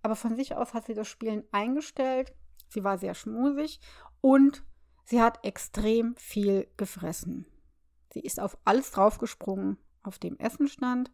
aber 0.01 0.15
von 0.15 0.35
sich 0.35 0.55
aus 0.55 0.73
hat 0.73 0.85
sie 0.85 0.93
das 0.93 1.07
Spielen 1.07 1.43
eingestellt. 1.51 2.33
Sie 2.67 2.83
war 2.83 2.97
sehr 2.97 3.13
schmusig 3.13 3.79
und 4.19 4.63
sie 5.05 5.21
hat 5.21 5.45
extrem 5.45 6.15
viel 6.17 6.67
gefressen. 6.75 7.45
Sie 8.11 8.19
ist 8.19 8.39
auf 8.39 8.57
alles 8.65 8.91
draufgesprungen, 8.91 9.77
auf 10.03 10.19
dem 10.19 10.37
Essen 10.39 10.67
stand. 10.67 11.11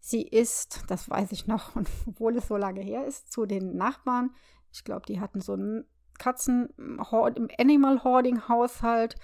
Sie 0.00 0.22
ist, 0.22 0.84
das 0.88 1.08
weiß 1.10 1.32
ich 1.32 1.46
noch, 1.46 1.76
und 1.76 1.88
obwohl 2.06 2.36
es 2.36 2.48
so 2.48 2.56
lange 2.56 2.80
her 2.80 3.06
ist, 3.06 3.32
zu 3.32 3.46
den 3.46 3.76
Nachbarn. 3.76 4.30
Ich 4.72 4.84
glaube, 4.84 5.06
die 5.06 5.20
hatten 5.20 5.40
so 5.40 5.54
einen 5.54 5.84
Katzen, 6.18 6.68
im 6.76 7.48
Animal 7.58 8.02
Hoarding 8.02 8.48
Haushalt, 8.48 9.16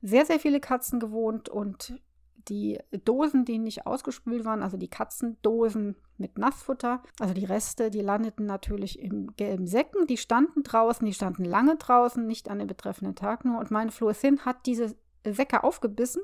sehr, 0.00 0.26
sehr 0.26 0.40
viele 0.40 0.60
Katzen 0.60 0.98
gewohnt 0.98 1.48
und 1.48 2.00
die 2.48 2.80
Dosen, 3.04 3.44
die 3.44 3.58
nicht 3.58 3.86
ausgespült 3.86 4.44
waren, 4.44 4.64
also 4.64 4.76
die 4.76 4.88
Katzendosen 4.88 5.94
mit 6.18 6.38
Nassfutter, 6.38 7.00
also 7.20 7.34
die 7.34 7.44
Reste, 7.44 7.88
die 7.90 8.00
landeten 8.00 8.46
natürlich 8.46 8.98
im 8.98 9.36
gelben 9.36 9.68
Säcken. 9.68 10.08
Die 10.08 10.16
standen 10.16 10.64
draußen, 10.64 11.06
die 11.06 11.14
standen 11.14 11.44
lange 11.44 11.76
draußen, 11.76 12.26
nicht 12.26 12.48
an 12.48 12.58
dem 12.58 12.66
betreffenden 12.66 13.14
Tag 13.14 13.44
nur. 13.44 13.60
Und 13.60 13.70
meine 13.70 13.92
Floressin 13.92 14.44
hat 14.44 14.66
diese 14.66 14.96
Säcke 15.24 15.62
aufgebissen 15.62 16.22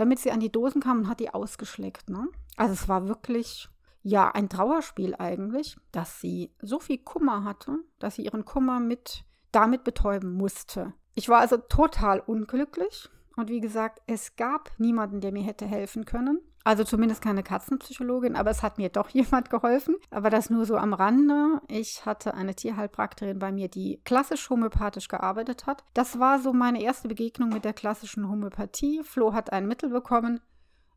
damit 0.00 0.18
sie 0.18 0.30
an 0.30 0.40
die 0.40 0.50
Dosen 0.50 0.80
kam 0.80 1.00
und 1.00 1.08
hat 1.08 1.20
die 1.20 1.28
ausgeschleckt. 1.28 2.08
Ne? 2.08 2.26
Also 2.60 2.74
es 2.74 2.88
war 2.90 3.08
wirklich, 3.08 3.70
ja, 4.02 4.30
ein 4.30 4.50
Trauerspiel 4.50 5.14
eigentlich, 5.18 5.78
dass 5.92 6.20
sie 6.20 6.52
so 6.60 6.78
viel 6.78 6.98
Kummer 6.98 7.42
hatte, 7.42 7.78
dass 7.98 8.16
sie 8.16 8.24
ihren 8.26 8.44
Kummer 8.44 8.80
mit 8.80 9.24
damit 9.50 9.82
betäuben 9.82 10.34
musste. 10.34 10.92
Ich 11.14 11.30
war 11.30 11.38
also 11.38 11.56
total 11.56 12.20
unglücklich 12.20 13.08
und 13.34 13.48
wie 13.48 13.60
gesagt, 13.60 14.02
es 14.06 14.36
gab 14.36 14.72
niemanden, 14.76 15.22
der 15.22 15.32
mir 15.32 15.42
hätte 15.42 15.64
helfen 15.64 16.04
können. 16.04 16.38
Also 16.62 16.84
zumindest 16.84 17.22
keine 17.22 17.42
Katzenpsychologin, 17.42 18.36
aber 18.36 18.50
es 18.50 18.62
hat 18.62 18.76
mir 18.76 18.90
doch 18.90 19.08
jemand 19.14 19.48
geholfen. 19.48 19.96
Aber 20.10 20.28
das 20.28 20.50
nur 20.50 20.66
so 20.66 20.76
am 20.76 20.92
Rande. 20.92 21.62
Ich 21.66 22.04
hatte 22.04 22.34
eine 22.34 22.54
Tierheilpraktikerin 22.54 23.38
bei 23.38 23.52
mir, 23.52 23.68
die 23.68 24.02
klassisch 24.04 24.50
homöopathisch 24.50 25.08
gearbeitet 25.08 25.66
hat. 25.66 25.82
Das 25.94 26.18
war 26.18 26.38
so 26.38 26.52
meine 26.52 26.82
erste 26.82 27.08
Begegnung 27.08 27.48
mit 27.48 27.64
der 27.64 27.72
klassischen 27.72 28.28
Homöopathie. 28.28 29.00
Flo 29.02 29.32
hat 29.32 29.50
ein 29.50 29.66
Mittel 29.66 29.88
bekommen. 29.88 30.40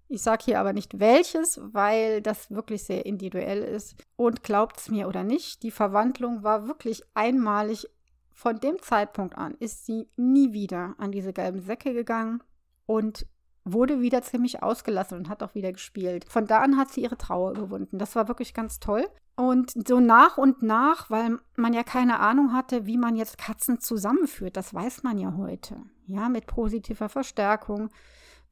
Ich 0.08 0.22
sage 0.22 0.44
hier 0.46 0.60
aber 0.60 0.74
nicht 0.74 1.00
welches, 1.00 1.60
weil 1.64 2.22
das 2.22 2.52
wirklich 2.52 2.84
sehr 2.84 3.06
individuell 3.06 3.64
ist. 3.64 3.96
Und 4.16 4.44
glaubt 4.44 4.78
es 4.78 4.90
mir 4.90 5.08
oder 5.08 5.24
nicht, 5.24 5.64
die 5.64 5.72
Verwandlung 5.72 6.44
war 6.44 6.68
wirklich 6.68 7.04
einmalig. 7.14 7.88
Von 8.32 8.60
dem 8.60 8.82
Zeitpunkt 8.82 9.38
an 9.38 9.56
ist 9.60 9.86
sie 9.86 10.08
nie 10.18 10.54
wieder 10.54 10.96
an 10.98 11.12
diese 11.12 11.34
gelben 11.34 11.62
Säcke 11.62 11.94
gegangen. 11.94 12.44
Und 12.86 13.26
wurde 13.66 14.02
wieder 14.02 14.22
ziemlich 14.22 14.62
ausgelassen 14.62 15.18
und 15.18 15.30
hat 15.30 15.42
auch 15.42 15.56
wieder 15.56 15.72
gespielt. 15.72 16.26
Von 16.30 16.48
da 16.48 16.60
an 16.60 16.78
hat 16.78 16.92
sie 16.92 17.02
ihre 17.02 17.18
Trauer 17.18 17.52
überwunden. 17.52 17.98
Das 17.98 18.16
war 18.16 18.28
wirklich 18.28 18.54
ganz 18.54 18.80
toll. 18.80 19.06
Und 19.36 19.72
so 19.88 20.00
nach 20.00 20.38
und 20.38 20.62
nach, 20.62 21.10
weil 21.10 21.40
man 21.56 21.74
ja 21.74 21.84
keine 21.84 22.20
Ahnung 22.20 22.54
hatte, 22.54 22.86
wie 22.86 22.98
man 22.98 23.16
jetzt 23.16 23.38
Katzen 23.38 23.80
zusammenführt, 23.80 24.58
das 24.58 24.74
weiß 24.74 25.04
man 25.04 25.18
ja 25.18 25.36
heute. 25.38 25.78
Ja, 26.06 26.30
mit 26.30 26.46
positiver 26.46 27.10
Verstärkung, 27.10 27.90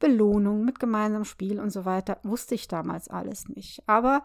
Belohnung, 0.02 0.66
mit 0.66 0.80
gemeinsamem 0.80 1.24
Spiel 1.24 1.60
und 1.62 1.70
so 1.70 1.86
weiter, 1.86 2.18
wusste 2.24 2.56
ich 2.56 2.68
damals 2.68 3.08
alles 3.08 3.48
nicht. 3.48 3.88
Aber 3.88 4.24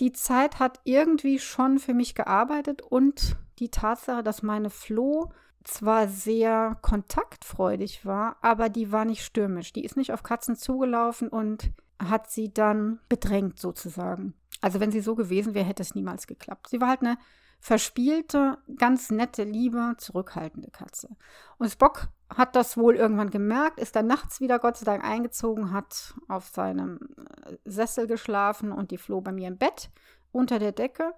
die 0.00 0.12
Zeit 0.12 0.58
hat 0.58 0.80
irgendwie 0.84 1.38
schon 1.38 1.78
für 1.78 1.94
mich 1.94 2.14
gearbeitet 2.14 2.82
und 2.82 3.36
die 3.58 3.70
Tatsache, 3.70 4.22
dass 4.22 4.42
meine 4.42 4.68
Flo 4.68 5.32
zwar 5.62 6.08
sehr 6.08 6.76
kontaktfreudig 6.82 8.04
war, 8.04 8.36
aber 8.42 8.68
die 8.68 8.92
war 8.92 9.06
nicht 9.06 9.24
stürmisch. 9.24 9.72
Die 9.72 9.84
ist 9.84 9.96
nicht 9.96 10.12
auf 10.12 10.22
Katzen 10.22 10.56
zugelaufen 10.56 11.28
und 11.28 11.70
hat 11.98 12.30
sie 12.30 12.52
dann 12.52 13.00
bedrängt 13.08 13.58
sozusagen. 13.58 14.34
Also 14.60 14.80
wenn 14.80 14.90
sie 14.90 15.00
so 15.00 15.14
gewesen 15.14 15.54
wäre, 15.54 15.64
hätte 15.64 15.82
es 15.82 15.94
niemals 15.94 16.26
geklappt. 16.26 16.68
Sie 16.68 16.80
war 16.80 16.88
halt 16.88 17.00
eine 17.00 17.16
verspielte, 17.60 18.58
ganz 18.76 19.10
nette, 19.10 19.44
liebe, 19.44 19.94
zurückhaltende 19.96 20.70
Katze. 20.70 21.08
Und 21.56 21.70
Spock 21.70 22.08
hat 22.34 22.56
das 22.56 22.76
wohl 22.76 22.96
irgendwann 22.96 23.30
gemerkt, 23.30 23.78
ist 23.78 23.96
dann 23.96 24.06
nachts 24.06 24.40
wieder 24.40 24.58
Gott 24.58 24.76
sei 24.76 24.84
Dank 24.84 25.04
eingezogen, 25.04 25.72
hat 25.72 26.14
auf 26.28 26.46
seinem 26.48 26.98
äh, 27.46 27.56
Sessel 27.64 28.06
geschlafen 28.06 28.72
und 28.72 28.90
die 28.90 28.98
floh 28.98 29.20
bei 29.20 29.32
mir 29.32 29.48
im 29.48 29.58
Bett 29.58 29.90
unter 30.32 30.58
der 30.58 30.72
Decke. 30.72 31.14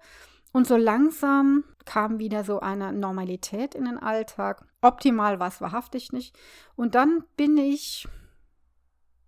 Und 0.53 0.65
so 0.65 0.77
langsam 0.77 1.63
kam 1.85 2.19
wieder 2.19 2.43
so 2.43 2.59
eine 2.59 2.93
Normalität 2.93 3.75
in 3.75 3.85
den 3.85 3.97
Alltag. 3.97 4.65
Optimal 4.81 5.39
war 5.39 5.49
es 5.49 5.61
wahrhaftig 5.61 6.13
nicht. 6.13 6.37
Und 6.75 6.95
dann 6.95 7.23
bin 7.35 7.57
ich 7.57 8.07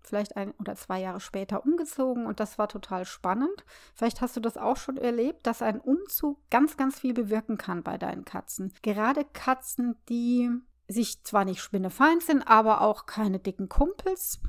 vielleicht 0.01 0.35
ein 0.37 0.51
oder 0.59 0.75
zwei 0.75 0.99
Jahre 0.99 1.19
später 1.19 1.63
umgezogen 1.63 2.25
und 2.25 2.39
das 2.39 2.57
war 2.57 2.67
total 2.67 3.05
spannend. 3.05 3.63
Vielleicht 3.93 4.21
hast 4.21 4.35
du 4.35 4.39
das 4.39 4.57
auch 4.57 4.77
schon 4.77 4.97
erlebt, 4.97 5.45
dass 5.45 5.61
ein 5.61 5.79
Umzug 5.79 6.39
ganz, 6.49 6.77
ganz 6.77 6.99
viel 6.99 7.13
bewirken 7.13 7.57
kann 7.57 7.83
bei 7.83 7.97
deinen 7.97 8.25
Katzen. 8.25 8.73
Gerade 8.81 9.23
Katzen, 9.23 9.95
die 10.09 10.49
sich 10.89 11.23
zwar 11.23 11.45
nicht 11.45 11.61
spinnefeind 11.61 12.23
sind, 12.23 12.43
aber 12.47 12.81
auch 12.81 13.05
keine 13.05 13.39
dicken 13.39 13.69
Kumpels, 13.69 14.39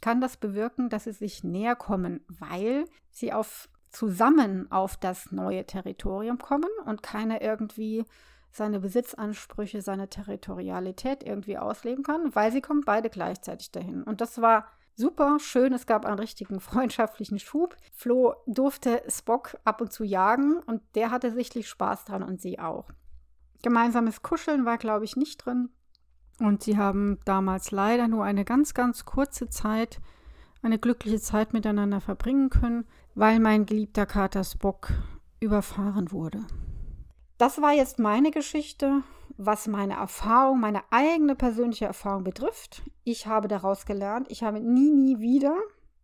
kann 0.00 0.20
das 0.20 0.36
bewirken, 0.36 0.88
dass 0.88 1.04
sie 1.04 1.12
sich 1.12 1.44
näher 1.44 1.76
kommen, 1.76 2.24
weil 2.28 2.86
sie 3.10 3.32
auf 3.32 3.68
zusammen 3.90 4.70
auf 4.70 4.96
das 4.96 5.32
neue 5.32 5.64
Territorium 5.64 6.38
kommen 6.38 6.68
und 6.84 7.02
keiner 7.02 7.40
irgendwie 7.40 8.04
seine 8.50 8.80
Besitzansprüche, 8.80 9.82
seine 9.82 10.08
Territorialität 10.08 11.22
irgendwie 11.22 11.58
ausleben 11.58 12.04
kann, 12.04 12.34
weil 12.34 12.52
sie 12.52 12.60
kommen 12.60 12.82
beide 12.84 13.10
gleichzeitig 13.10 13.70
dahin. 13.72 14.02
Und 14.02 14.20
das 14.20 14.40
war 14.40 14.66
super 14.94 15.38
schön. 15.40 15.72
Es 15.72 15.86
gab 15.86 16.06
einen 16.06 16.18
richtigen 16.18 16.60
freundschaftlichen 16.60 17.38
Schub. 17.38 17.76
Flo 17.92 18.34
durfte 18.46 19.02
Spock 19.08 19.56
ab 19.64 19.80
und 19.80 19.92
zu 19.92 20.04
jagen 20.04 20.58
und 20.66 20.82
der 20.94 21.10
hatte 21.10 21.32
sichtlich 21.32 21.68
Spaß 21.68 22.04
dran 22.04 22.22
und 22.22 22.40
sie 22.40 22.58
auch. 22.58 22.90
Gemeinsames 23.62 24.22
Kuscheln 24.22 24.64
war, 24.64 24.78
glaube 24.78 25.04
ich, 25.04 25.16
nicht 25.16 25.44
drin. 25.44 25.70
Und 26.38 26.62
sie 26.62 26.76
haben 26.76 27.18
damals 27.24 27.70
leider 27.70 28.08
nur 28.08 28.24
eine 28.24 28.44
ganz, 28.44 28.74
ganz 28.74 29.04
kurze 29.04 29.48
Zeit, 29.48 30.00
eine 30.62 30.78
glückliche 30.78 31.20
Zeit 31.20 31.52
miteinander 31.52 32.00
verbringen 32.00 32.50
können, 32.50 32.86
weil 33.14 33.40
mein 33.40 33.64
geliebter 33.64 34.04
Kater 34.04 34.44
Spock 34.44 34.90
überfahren 35.40 36.12
wurde. 36.12 36.44
Das 37.38 37.60
war 37.60 37.72
jetzt 37.72 37.98
meine 37.98 38.30
Geschichte, 38.30 39.02
was 39.36 39.66
meine 39.66 39.94
Erfahrung, 39.94 40.60
meine 40.60 40.82
eigene 40.90 41.34
persönliche 41.34 41.84
Erfahrung 41.84 42.24
betrifft. 42.24 42.82
Ich 43.04 43.26
habe 43.26 43.48
daraus 43.48 43.84
gelernt, 43.84 44.30
ich 44.30 44.42
habe 44.42 44.60
nie, 44.60 44.90
nie 44.90 45.20
wieder 45.20 45.54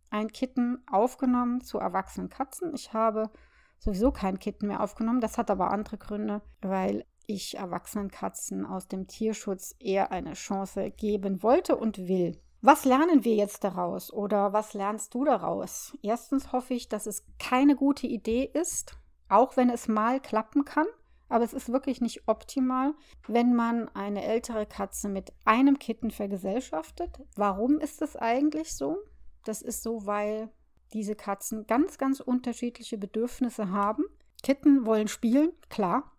ein 0.09 0.31
Kitten 0.31 0.83
aufgenommen 0.91 1.61
zu 1.61 1.79
erwachsenen 1.79 2.29
Katzen. 2.29 2.73
Ich 2.75 2.93
habe 2.93 3.31
sowieso 3.79 4.11
kein 4.11 4.39
Kitten 4.39 4.67
mehr 4.67 4.81
aufgenommen. 4.81 5.21
Das 5.21 5.39
hat 5.39 5.49
aber 5.49 5.71
andere 5.71 5.97
Gründe, 5.97 6.41
weil 6.61 7.05
ich 7.27 7.57
erwachsenen 7.57 8.11
Katzen 8.11 8.65
aus 8.65 8.87
dem 8.87 9.07
Tierschutz 9.07 9.75
eher 9.79 10.11
eine 10.11 10.33
Chance 10.33 10.91
geben 10.91 11.43
wollte 11.43 11.75
und 11.75 12.07
will. 12.07 12.39
Was 12.61 12.85
lernen 12.85 13.25
wir 13.25 13.35
jetzt 13.35 13.63
daraus 13.65 14.11
oder 14.11 14.53
was 14.53 14.73
lernst 14.73 15.13
du 15.13 15.25
daraus? 15.25 15.97
Erstens 16.01 16.53
hoffe 16.53 16.73
ich, 16.73 16.87
dass 16.87 17.07
es 17.07 17.25
keine 17.37 17.75
gute 17.75 18.07
Idee 18.07 18.49
ist, 18.53 18.97
auch 19.27 19.57
wenn 19.57 19.69
es 19.69 19.89
mal 19.89 20.21
klappen 20.21 20.63
kann. 20.63 20.87
Aber 21.27 21.43
es 21.43 21.53
ist 21.53 21.73
wirklich 21.73 21.99
nicht 21.99 22.27
optimal, 22.27 22.93
wenn 23.27 23.53
man 23.53 23.89
eine 23.89 24.23
ältere 24.23 24.65
Katze 24.65 25.09
mit 25.09 25.33
einem 25.43 25.79
Kitten 25.79 26.11
vergesellschaftet. 26.11 27.19
Warum 27.35 27.79
ist 27.79 28.01
das 28.01 28.15
eigentlich 28.15 28.73
so? 28.73 28.97
Das 29.43 29.61
ist 29.61 29.83
so, 29.83 30.05
weil 30.05 30.49
diese 30.93 31.15
Katzen 31.15 31.67
ganz, 31.67 31.97
ganz 31.97 32.19
unterschiedliche 32.21 32.97
Bedürfnisse 32.97 33.71
haben. 33.71 34.05
Kitten 34.41 34.85
wollen 34.85 35.07
spielen, 35.07 35.51
klar. 35.69 36.12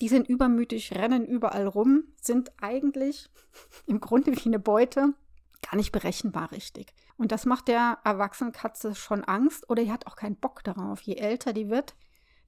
Die 0.00 0.08
sind 0.08 0.28
übermütig, 0.28 0.94
rennen 0.94 1.26
überall 1.26 1.66
rum, 1.66 2.04
sind 2.20 2.52
eigentlich 2.60 3.28
im 3.86 4.00
Grunde 4.00 4.34
wie 4.34 4.46
eine 4.46 4.58
Beute, 4.58 5.14
gar 5.62 5.76
nicht 5.76 5.92
berechenbar 5.92 6.52
richtig. 6.52 6.94
Und 7.16 7.32
das 7.32 7.44
macht 7.44 7.68
der 7.68 7.98
erwachsenen 8.02 8.52
Katze 8.52 8.94
schon 8.94 9.24
Angst 9.24 9.68
oder 9.68 9.84
die 9.84 9.92
hat 9.92 10.06
auch 10.06 10.16
keinen 10.16 10.36
Bock 10.36 10.64
darauf. 10.64 11.02
Je 11.02 11.16
älter 11.16 11.52
die 11.52 11.68
wird, 11.68 11.94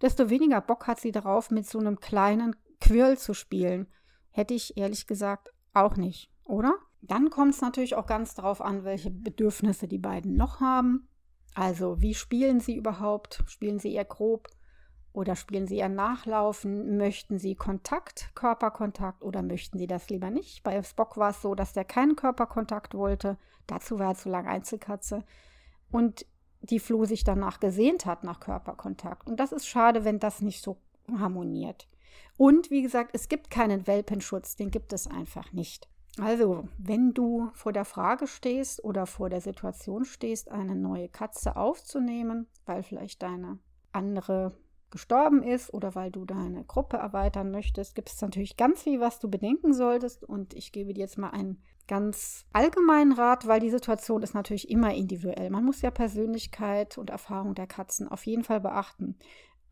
desto 0.01 0.31
weniger 0.31 0.63
Bock 0.63 0.87
hat 0.87 0.99
sie 0.99 1.13
darauf, 1.13 1.51
mit 1.51 1.67
so 1.67 1.79
einem 1.79 2.01
kleinen 2.01 2.57
Quirl 2.81 3.19
zu 3.19 3.35
spielen. 3.35 3.87
Hätte 4.31 4.55
ich 4.55 4.79
ehrlich 4.79 5.07
gesagt 5.07 5.53
auch 5.75 5.97
nicht, 5.97 6.31
oder? 6.45 6.75
Dann 7.03 7.31
kommt 7.31 7.55
es 7.55 7.61
natürlich 7.61 7.97
auch 7.97 8.07
ganz 8.07 8.35
darauf 8.35 8.63
an, 8.63 8.85
welche 8.85 9.11
Bedürfnisse 9.11 9.89
die 9.89 9.99
beiden 9.99 10.37
noch 10.37 10.61
haben. 10.61 11.09
Also, 11.55 12.01
wie 12.01 12.15
spielen 12.15 12.61
sie 12.61 12.77
überhaupt? 12.77 13.43
Spielen 13.47 13.79
sie 13.79 13.93
eher 13.93 14.07
grob 14.07 14.49
oder 15.13 15.37
spielen 15.37 15.67
sie 15.67 15.79
eher 15.79 15.89
nachlaufen? 15.89 16.97
Möchten 16.97 17.39
sie 17.39 17.55
Kontakt, 17.55 18.31
Körperkontakt 18.35 19.23
oder 19.23 19.43
möchten 19.43 19.79
sie 19.79 19.87
das 19.87 20.09
lieber 20.09 20.31
nicht? 20.31 20.63
Bei 20.63 20.83
Spock 20.83 21.17
war 21.17 21.31
es 21.31 21.43
so, 21.43 21.55
dass 21.55 21.73
der 21.73 21.85
keinen 21.85 22.17
Körperkontakt 22.17 22.95
wollte. 22.95 23.37
Dazu 23.67 23.99
war 23.99 24.13
er 24.13 24.15
zu 24.15 24.31
lang 24.31 24.47
Einzelkatze. 24.47 25.25
Und 25.91 26.27
die 26.63 26.79
Flo 26.79 27.05
sich 27.05 27.25
danach 27.25 27.61
gesehnt 27.61 28.07
hat, 28.07 28.25
nach 28.25 28.41
Körperkontakt. 28.41 29.29
Und 29.29 29.39
das 29.39 29.53
ist 29.53 29.67
schade, 29.67 30.05
wenn 30.05 30.19
das 30.19 30.41
nicht 30.41 30.63
so 30.63 30.79
harmoniert. 31.19 31.89
Und 32.37 32.71
wie 32.71 32.83
gesagt, 32.83 33.11
es 33.13 33.29
gibt 33.29 33.51
keinen 33.51 33.87
Welpenschutz, 33.87 34.57
den 34.57 34.71
gibt 34.71 34.93
es 34.93 35.07
einfach 35.07 35.53
nicht. 35.53 35.89
Also, 36.19 36.69
wenn 36.79 37.15
du 37.15 37.51
vor 37.55 37.73
der 37.73 37.85
Frage 37.85 38.27
stehst 38.27 38.85
oder 38.85 39.07
vor 39.07 39.31
der 39.31 39.41
Situation 39.41 40.05
stehst, 40.05 40.51
eine 40.51 40.77
neue 40.77 41.09
Katze 41.09 41.57
aufzunehmen, 41.57 42.47
weil 42.67 42.83
vielleicht 42.83 43.23
deine 43.23 43.59
andere 43.93 44.53
gestorben 44.93 45.43
ist 45.43 45.75
oder 45.75 45.97
weil 45.97 46.13
du 46.13 46.25
deine 46.25 46.65
Gruppe 46.65 46.99
erweitern 46.99 47.51
möchtest, 47.51 47.97
gibt 47.97 48.11
es 48.11 48.21
natürlich 48.21 48.57
ganz 48.57 48.83
viel, 48.83 49.01
was 49.01 49.19
du 49.19 49.29
bedenken 49.29 49.75
solltest. 49.75 50.23
Und 50.23 50.55
ich 50.55 50.71
gebe 50.71 50.95
dir 50.95 51.01
jetzt 51.01 51.19
mal 51.19 51.31
einen 51.31 51.61
ganz 51.89 52.45
allgemeinen 52.53 53.13
Rat, 53.13 53.49
weil 53.49 53.59
die 53.59 53.71
Situation 53.71 54.23
ist 54.23 54.35
natürlich 54.35 54.71
immer 54.71 54.95
individuell. 54.95 55.51
Man 55.51 55.65
muss 55.65 55.83
ja 55.83 55.91
Persönlichkeit 55.91 56.97
und 56.97 57.11
Erfahrung 57.11 57.55
der 57.55 57.67
Katzen 57.67 58.07
auf 58.07 58.25
jeden 58.25 58.45
Fall 58.45 58.61
beachten. 58.61 59.19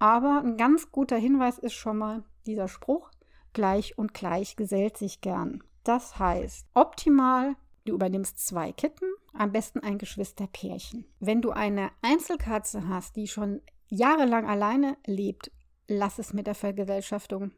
Aber 0.00 0.40
ein 0.42 0.56
ganz 0.56 0.90
guter 0.90 1.16
Hinweis 1.16 1.58
ist 1.58 1.74
schon 1.74 1.98
mal 1.98 2.24
dieser 2.46 2.68
Spruch, 2.68 3.10
gleich 3.52 3.98
und 3.98 4.14
gleich 4.14 4.56
gesellt 4.56 4.96
sich 4.96 5.20
gern. 5.20 5.62
Das 5.84 6.18
heißt, 6.18 6.66
optimal, 6.74 7.54
du 7.84 7.94
übernimmst 7.94 8.44
zwei 8.44 8.72
Kitten, 8.72 9.06
am 9.32 9.52
besten 9.52 9.80
ein 9.80 9.98
Geschwisterpärchen. 9.98 11.06
Wenn 11.20 11.42
du 11.42 11.50
eine 11.50 11.90
Einzelkatze 12.02 12.88
hast, 12.88 13.16
die 13.16 13.28
schon 13.28 13.62
jahrelang 13.90 14.49
alleine 14.49 14.97
lebt, 15.06 15.50
lass 15.88 16.18
es 16.18 16.32
mit 16.32 16.47
der 16.47 16.54
Vergesellschaftung 16.54 17.52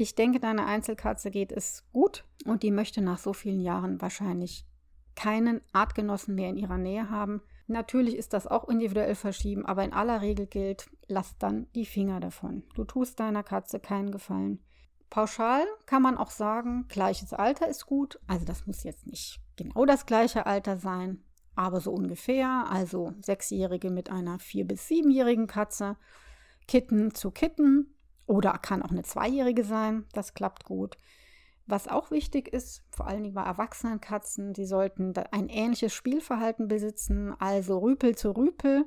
ich 0.00 0.14
denke, 0.14 0.40
deiner 0.40 0.66
Einzelkatze 0.66 1.30
geht 1.30 1.52
es 1.52 1.84
gut 1.92 2.24
und 2.46 2.62
die 2.62 2.70
möchte 2.70 3.02
nach 3.02 3.18
so 3.18 3.34
vielen 3.34 3.60
Jahren 3.60 4.00
wahrscheinlich 4.00 4.66
keinen 5.14 5.60
Artgenossen 5.72 6.34
mehr 6.34 6.48
in 6.48 6.56
ihrer 6.56 6.78
Nähe 6.78 7.10
haben. 7.10 7.42
Natürlich 7.66 8.16
ist 8.16 8.32
das 8.32 8.46
auch 8.46 8.68
individuell 8.68 9.14
verschieben, 9.14 9.66
aber 9.66 9.84
in 9.84 9.92
aller 9.92 10.22
Regel 10.22 10.46
gilt, 10.46 10.88
lass 11.06 11.36
dann 11.36 11.66
die 11.74 11.84
Finger 11.84 12.18
davon. 12.18 12.64
Du 12.74 12.84
tust 12.84 13.20
deiner 13.20 13.42
Katze 13.42 13.78
keinen 13.78 14.10
Gefallen. 14.10 14.64
Pauschal 15.10 15.66
kann 15.86 16.02
man 16.02 16.16
auch 16.16 16.30
sagen, 16.30 16.86
gleiches 16.88 17.34
Alter 17.34 17.68
ist 17.68 17.84
gut. 17.84 18.18
Also 18.26 18.46
das 18.46 18.66
muss 18.66 18.84
jetzt 18.84 19.06
nicht 19.06 19.40
genau 19.56 19.84
das 19.84 20.06
gleiche 20.06 20.46
Alter 20.46 20.78
sein, 20.78 21.22
aber 21.54 21.80
so 21.80 21.92
ungefähr. 21.92 22.66
Also 22.68 23.12
Sechsjährige 23.20 23.90
mit 23.90 24.10
einer 24.10 24.38
vier- 24.38 24.66
bis 24.66 24.88
siebenjährigen 24.88 25.46
Katze, 25.46 25.96
Kitten 26.66 27.14
zu 27.14 27.30
Kitten, 27.30 27.94
oder 28.30 28.52
kann 28.58 28.82
auch 28.82 28.92
eine 28.92 29.02
Zweijährige 29.02 29.64
sein, 29.64 30.04
das 30.12 30.34
klappt 30.34 30.64
gut. 30.64 30.96
Was 31.66 31.88
auch 31.88 32.12
wichtig 32.12 32.48
ist, 32.48 32.84
vor 32.90 33.08
allem 33.08 33.34
bei 33.34 33.42
erwachsenen 33.42 34.00
Katzen, 34.00 34.54
sie 34.54 34.64
sollten 34.64 35.12
ein 35.32 35.48
ähnliches 35.48 35.92
Spielverhalten 35.92 36.68
besitzen, 36.68 37.34
also 37.40 37.78
Rüpel 37.78 38.16
zu 38.16 38.30
Rüpel 38.30 38.86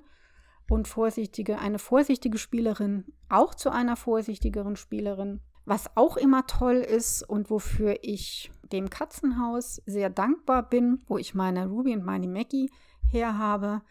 und 0.70 0.88
vorsichtige, 0.88 1.60
eine 1.60 1.78
vorsichtige 1.78 2.38
Spielerin 2.38 3.06
auch 3.28 3.54
zu 3.54 3.70
einer 3.70 3.98
vorsichtigeren 3.98 4.78
Spielerin. 4.78 5.42
Was 5.66 5.96
auch 5.96 6.16
immer 6.16 6.48
toll 6.48 6.76
ist 6.76 7.22
und 7.24 7.50
wofür 7.50 7.98
ich 8.02 8.50
dem 8.74 8.90
Katzenhaus 8.90 9.82
sehr 9.86 10.10
dankbar 10.10 10.68
bin, 10.68 11.02
wo 11.08 11.18
ich 11.18 11.34
meine 11.34 11.68
Ruby 11.68 11.94
und 11.94 12.04
meine 12.04 12.28
Maggie 12.28 12.70
her 13.10 13.38
habe, 13.38 13.82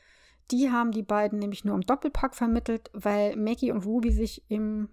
die 0.50 0.70
haben 0.70 0.90
die 0.90 1.02
beiden 1.02 1.38
nämlich 1.38 1.64
nur 1.64 1.74
im 1.74 1.82
Doppelpack 1.82 2.34
vermittelt, 2.34 2.90
weil 2.92 3.36
Maggie 3.36 3.72
und 3.72 3.86
Ruby 3.86 4.10
sich 4.10 4.44
im 4.50 4.88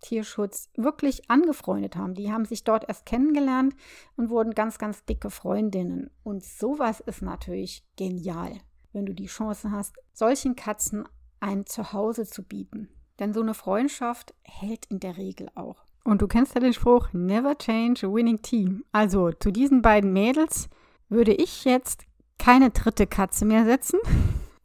Tierschutz 0.00 0.70
wirklich 0.76 1.30
angefreundet 1.30 1.96
haben. 1.96 2.14
Die 2.14 2.32
haben 2.32 2.44
sich 2.44 2.64
dort 2.64 2.88
erst 2.88 3.06
kennengelernt 3.06 3.74
und 4.16 4.30
wurden 4.30 4.54
ganz, 4.54 4.78
ganz 4.78 5.04
dicke 5.04 5.30
Freundinnen. 5.30 6.10
Und 6.22 6.44
sowas 6.44 7.00
ist 7.00 7.22
natürlich 7.22 7.84
genial, 7.96 8.60
wenn 8.92 9.06
du 9.06 9.14
die 9.14 9.26
Chance 9.26 9.70
hast, 9.70 9.96
solchen 10.12 10.54
Katzen 10.54 11.08
ein 11.40 11.66
Zuhause 11.66 12.26
zu 12.26 12.42
bieten. 12.42 12.88
Denn 13.18 13.32
so 13.32 13.40
eine 13.40 13.54
Freundschaft 13.54 14.34
hält 14.42 14.86
in 14.86 15.00
der 15.00 15.16
Regel 15.16 15.48
auch. 15.54 15.85
Und 16.06 16.22
du 16.22 16.28
kennst 16.28 16.54
ja 16.54 16.60
den 16.60 16.72
Spruch, 16.72 17.08
never 17.12 17.58
change 17.58 18.06
a 18.06 18.12
winning 18.12 18.40
team. 18.40 18.84
Also 18.92 19.32
zu 19.32 19.50
diesen 19.50 19.82
beiden 19.82 20.12
Mädels 20.12 20.68
würde 21.08 21.32
ich 21.32 21.64
jetzt 21.64 22.04
keine 22.38 22.70
dritte 22.70 23.08
Katze 23.08 23.44
mehr 23.44 23.64
setzen, 23.64 23.98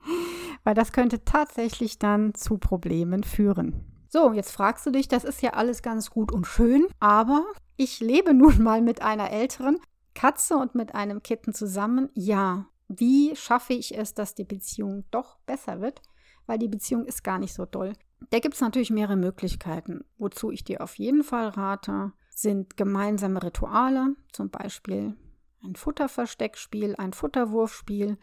weil 0.63 0.75
das 0.75 0.91
könnte 0.91 1.25
tatsächlich 1.25 1.97
dann 1.97 2.35
zu 2.35 2.59
Problemen 2.59 3.23
führen. 3.23 3.85
So, 4.07 4.33
jetzt 4.33 4.51
fragst 4.51 4.85
du 4.85 4.91
dich, 4.91 5.07
das 5.07 5.23
ist 5.23 5.41
ja 5.41 5.53
alles 5.53 5.81
ganz 5.81 6.11
gut 6.11 6.31
und 6.31 6.45
schön, 6.45 6.85
aber 6.99 7.43
ich 7.75 7.99
lebe 8.01 8.33
nun 8.35 8.61
mal 8.61 8.83
mit 8.83 9.01
einer 9.01 9.31
älteren 9.31 9.79
Katze 10.13 10.57
und 10.57 10.75
mit 10.75 10.93
einem 10.93 11.23
Kitten 11.23 11.55
zusammen. 11.55 12.09
Ja, 12.13 12.67
wie 12.87 13.35
schaffe 13.35 13.73
ich 13.73 13.97
es, 13.97 14.13
dass 14.13 14.35
die 14.35 14.43
Beziehung 14.43 15.05
doch 15.09 15.39
besser 15.47 15.81
wird? 15.81 16.03
Weil 16.45 16.59
die 16.59 16.67
Beziehung 16.67 17.05
ist 17.05 17.23
gar 17.23 17.39
nicht 17.39 17.55
so 17.55 17.65
doll. 17.65 17.93
Da 18.29 18.39
gibt 18.39 18.55
es 18.55 18.61
natürlich 18.61 18.91
mehrere 18.91 19.17
Möglichkeiten. 19.17 20.05
Wozu 20.17 20.51
ich 20.51 20.63
dir 20.63 20.81
auf 20.81 20.95
jeden 20.97 21.23
Fall 21.23 21.49
rate, 21.49 22.13
sind 22.29 22.77
gemeinsame 22.77 23.43
Rituale, 23.43 24.15
zum 24.31 24.49
Beispiel 24.49 25.15
ein 25.63 25.75
Futterversteckspiel, 25.75 26.95
ein 26.97 27.13
Futterwurfspiel 27.13 28.17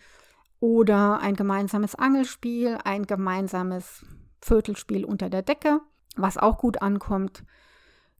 oder 0.60 1.20
ein 1.20 1.36
gemeinsames 1.36 1.94
Angelspiel, 1.94 2.78
ein 2.84 3.06
gemeinsames 3.06 4.04
Viertelspiel 4.40 5.04
unter 5.04 5.30
der 5.30 5.42
Decke, 5.42 5.80
was 6.16 6.36
auch 6.36 6.58
gut 6.58 6.82
ankommt. 6.82 7.44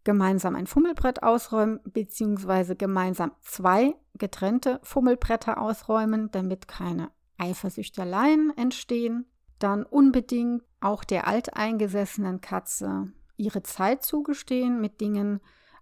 Gemeinsam 0.04 0.54
ein 0.54 0.66
Fummelbrett 0.66 1.22
ausräumen, 1.22 1.80
beziehungsweise 1.84 2.76
gemeinsam 2.76 3.32
zwei 3.40 3.94
getrennte 4.14 4.80
Fummelbretter 4.82 5.60
ausräumen, 5.60 6.30
damit 6.30 6.68
keine 6.68 7.10
Eifersüchteleien 7.36 8.56
entstehen. 8.56 9.26
Dann 9.58 9.84
unbedingt 9.84 10.62
auch 10.80 11.04
der 11.04 11.26
alteingesessenen 11.26 12.40
Katze 12.40 13.12
ihre 13.36 13.62
Zeit 13.62 14.02
zugestehen 14.02 14.80
mit 14.80 15.00
Dingen, 15.00 15.40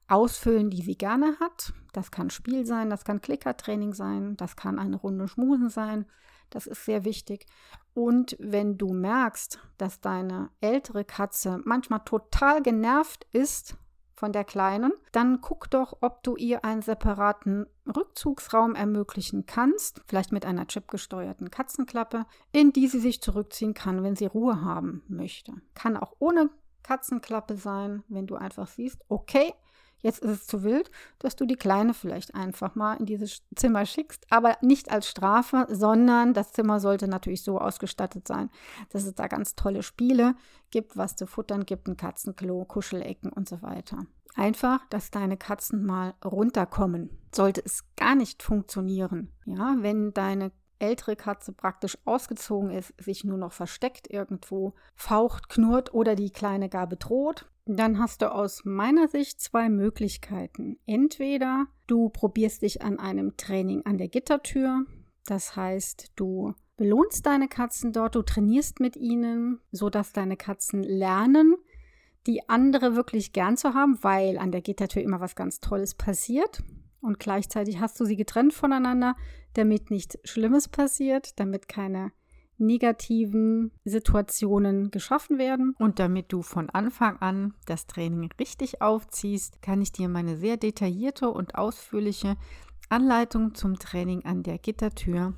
ausfüllen, 0.08 0.70
die 0.70 0.82
sie 0.82 0.96
gerne 0.96 1.36
hat. 1.40 1.72
Das 1.92 2.10
kann 2.10 2.30
Spiel 2.30 2.64
sein, 2.64 2.90
das 2.90 3.04
kann 3.04 3.20
Klickertraining 3.20 3.92
sein, 3.92 4.36
das 4.36 4.56
kann 4.56 4.78
eine 4.78 4.96
Runde 4.96 5.28
Schmusen 5.28 5.68
sein. 5.68 6.06
Das 6.50 6.66
ist 6.66 6.84
sehr 6.84 7.04
wichtig. 7.04 7.46
Und 7.92 8.36
wenn 8.38 8.78
du 8.78 8.92
merkst, 8.92 9.58
dass 9.78 10.00
deine 10.00 10.50
ältere 10.60 11.04
Katze 11.04 11.60
manchmal 11.64 12.04
total 12.04 12.62
genervt 12.62 13.26
ist 13.32 13.76
von 14.16 14.32
der 14.32 14.44
kleinen, 14.44 14.92
dann 15.12 15.40
guck 15.40 15.70
doch, 15.70 15.98
ob 16.00 16.22
du 16.22 16.36
ihr 16.36 16.64
einen 16.64 16.82
separaten 16.82 17.66
Rückzugsraum 17.86 18.74
ermöglichen 18.74 19.46
kannst, 19.46 20.02
vielleicht 20.06 20.32
mit 20.32 20.46
einer 20.46 20.66
chipgesteuerten 20.66 21.50
Katzenklappe, 21.50 22.24
in 22.50 22.72
die 22.72 22.88
sie 22.88 22.98
sich 22.98 23.20
zurückziehen 23.20 23.74
kann, 23.74 24.02
wenn 24.02 24.16
sie 24.16 24.26
Ruhe 24.26 24.62
haben 24.62 25.04
möchte. 25.06 25.52
Kann 25.74 25.96
auch 25.96 26.14
ohne 26.18 26.50
Katzenklappe 26.82 27.56
sein, 27.56 28.02
wenn 28.08 28.26
du 28.26 28.36
einfach 28.36 28.66
siehst, 28.66 29.04
okay, 29.08 29.52
Jetzt 30.06 30.20
ist 30.20 30.30
es 30.30 30.46
zu 30.46 30.62
wild, 30.62 30.88
dass 31.18 31.34
du 31.34 31.46
die 31.46 31.56
Kleine 31.56 31.92
vielleicht 31.92 32.36
einfach 32.36 32.76
mal 32.76 32.94
in 32.94 33.06
dieses 33.06 33.42
Zimmer 33.56 33.84
schickst, 33.84 34.24
aber 34.30 34.56
nicht 34.60 34.92
als 34.92 35.08
Strafe, 35.08 35.66
sondern 35.68 36.32
das 36.32 36.52
Zimmer 36.52 36.78
sollte 36.78 37.08
natürlich 37.08 37.42
so 37.42 37.58
ausgestattet 37.58 38.28
sein, 38.28 38.48
dass 38.90 39.04
es 39.04 39.16
da 39.16 39.26
ganz 39.26 39.56
tolle 39.56 39.82
Spiele 39.82 40.36
gibt, 40.70 40.96
was 40.96 41.16
zu 41.16 41.26
futtern 41.26 41.66
gibt, 41.66 41.88
ein 41.88 41.96
Katzenklo, 41.96 42.64
Kuschelecken 42.66 43.32
und 43.32 43.48
so 43.48 43.62
weiter. 43.62 44.06
Einfach, 44.36 44.86
dass 44.90 45.10
deine 45.10 45.36
Katzen 45.36 45.84
mal 45.84 46.14
runterkommen. 46.24 47.10
Sollte 47.34 47.64
es 47.64 47.82
gar 47.96 48.14
nicht 48.14 48.44
funktionieren, 48.44 49.32
ja, 49.44 49.74
wenn 49.80 50.14
deine 50.14 50.52
ältere 50.78 51.16
Katze 51.16 51.52
praktisch 51.52 51.98
ausgezogen 52.04 52.70
ist, 52.70 52.94
sich 53.02 53.24
nur 53.24 53.38
noch 53.38 53.52
versteckt 53.52 54.08
irgendwo, 54.08 54.74
faucht, 54.94 55.48
knurrt 55.48 55.92
oder 55.94 56.14
die 56.14 56.30
Kleine 56.30 56.68
gar 56.68 56.86
bedroht, 56.86 57.50
dann 57.66 57.98
hast 57.98 58.22
du 58.22 58.32
aus 58.32 58.64
meiner 58.64 59.08
Sicht 59.08 59.40
zwei 59.40 59.68
Möglichkeiten. 59.68 60.78
Entweder 60.86 61.66
du 61.86 62.08
probierst 62.08 62.62
dich 62.62 62.82
an 62.82 62.98
einem 62.98 63.36
Training 63.36 63.84
an 63.84 63.98
der 63.98 64.08
Gittertür, 64.08 64.86
das 65.26 65.56
heißt, 65.56 66.12
du 66.14 66.54
belohnst 66.76 67.26
deine 67.26 67.48
Katzen 67.48 67.92
dort, 67.92 68.14
du 68.14 68.22
trainierst 68.22 68.80
mit 68.80 68.96
ihnen, 68.96 69.60
sodass 69.72 70.12
deine 70.12 70.36
Katzen 70.36 70.82
lernen, 70.82 71.56
die 72.26 72.48
andere 72.48 72.94
wirklich 72.94 73.32
gern 73.32 73.56
zu 73.56 73.74
haben, 73.74 73.98
weil 74.02 74.38
an 74.38 74.52
der 74.52 74.60
Gittertür 74.60 75.02
immer 75.02 75.20
was 75.20 75.34
ganz 75.34 75.60
Tolles 75.60 75.94
passiert. 75.94 76.62
Und 77.00 77.18
gleichzeitig 77.18 77.80
hast 77.80 77.98
du 78.00 78.04
sie 78.04 78.16
getrennt 78.16 78.52
voneinander, 78.52 79.16
damit 79.54 79.90
nichts 79.90 80.18
Schlimmes 80.24 80.68
passiert, 80.68 81.38
damit 81.38 81.68
keine 81.68 82.12
negativen 82.58 83.72
Situationen 83.84 84.90
geschaffen 84.90 85.38
werden. 85.38 85.74
Und 85.78 85.98
damit 85.98 86.32
du 86.32 86.42
von 86.42 86.70
Anfang 86.70 87.18
an 87.18 87.54
das 87.66 87.86
Training 87.86 88.30
richtig 88.38 88.82
aufziehst, 88.82 89.62
kann 89.62 89.82
ich 89.82 89.92
dir 89.92 90.08
meine 90.08 90.36
sehr 90.36 90.56
detaillierte 90.56 91.30
und 91.30 91.54
ausführliche 91.54 92.36
Anleitung 92.88 93.54
zum 93.54 93.78
Training 93.78 94.24
an 94.24 94.42
der 94.42 94.58
Gittertür 94.58 95.34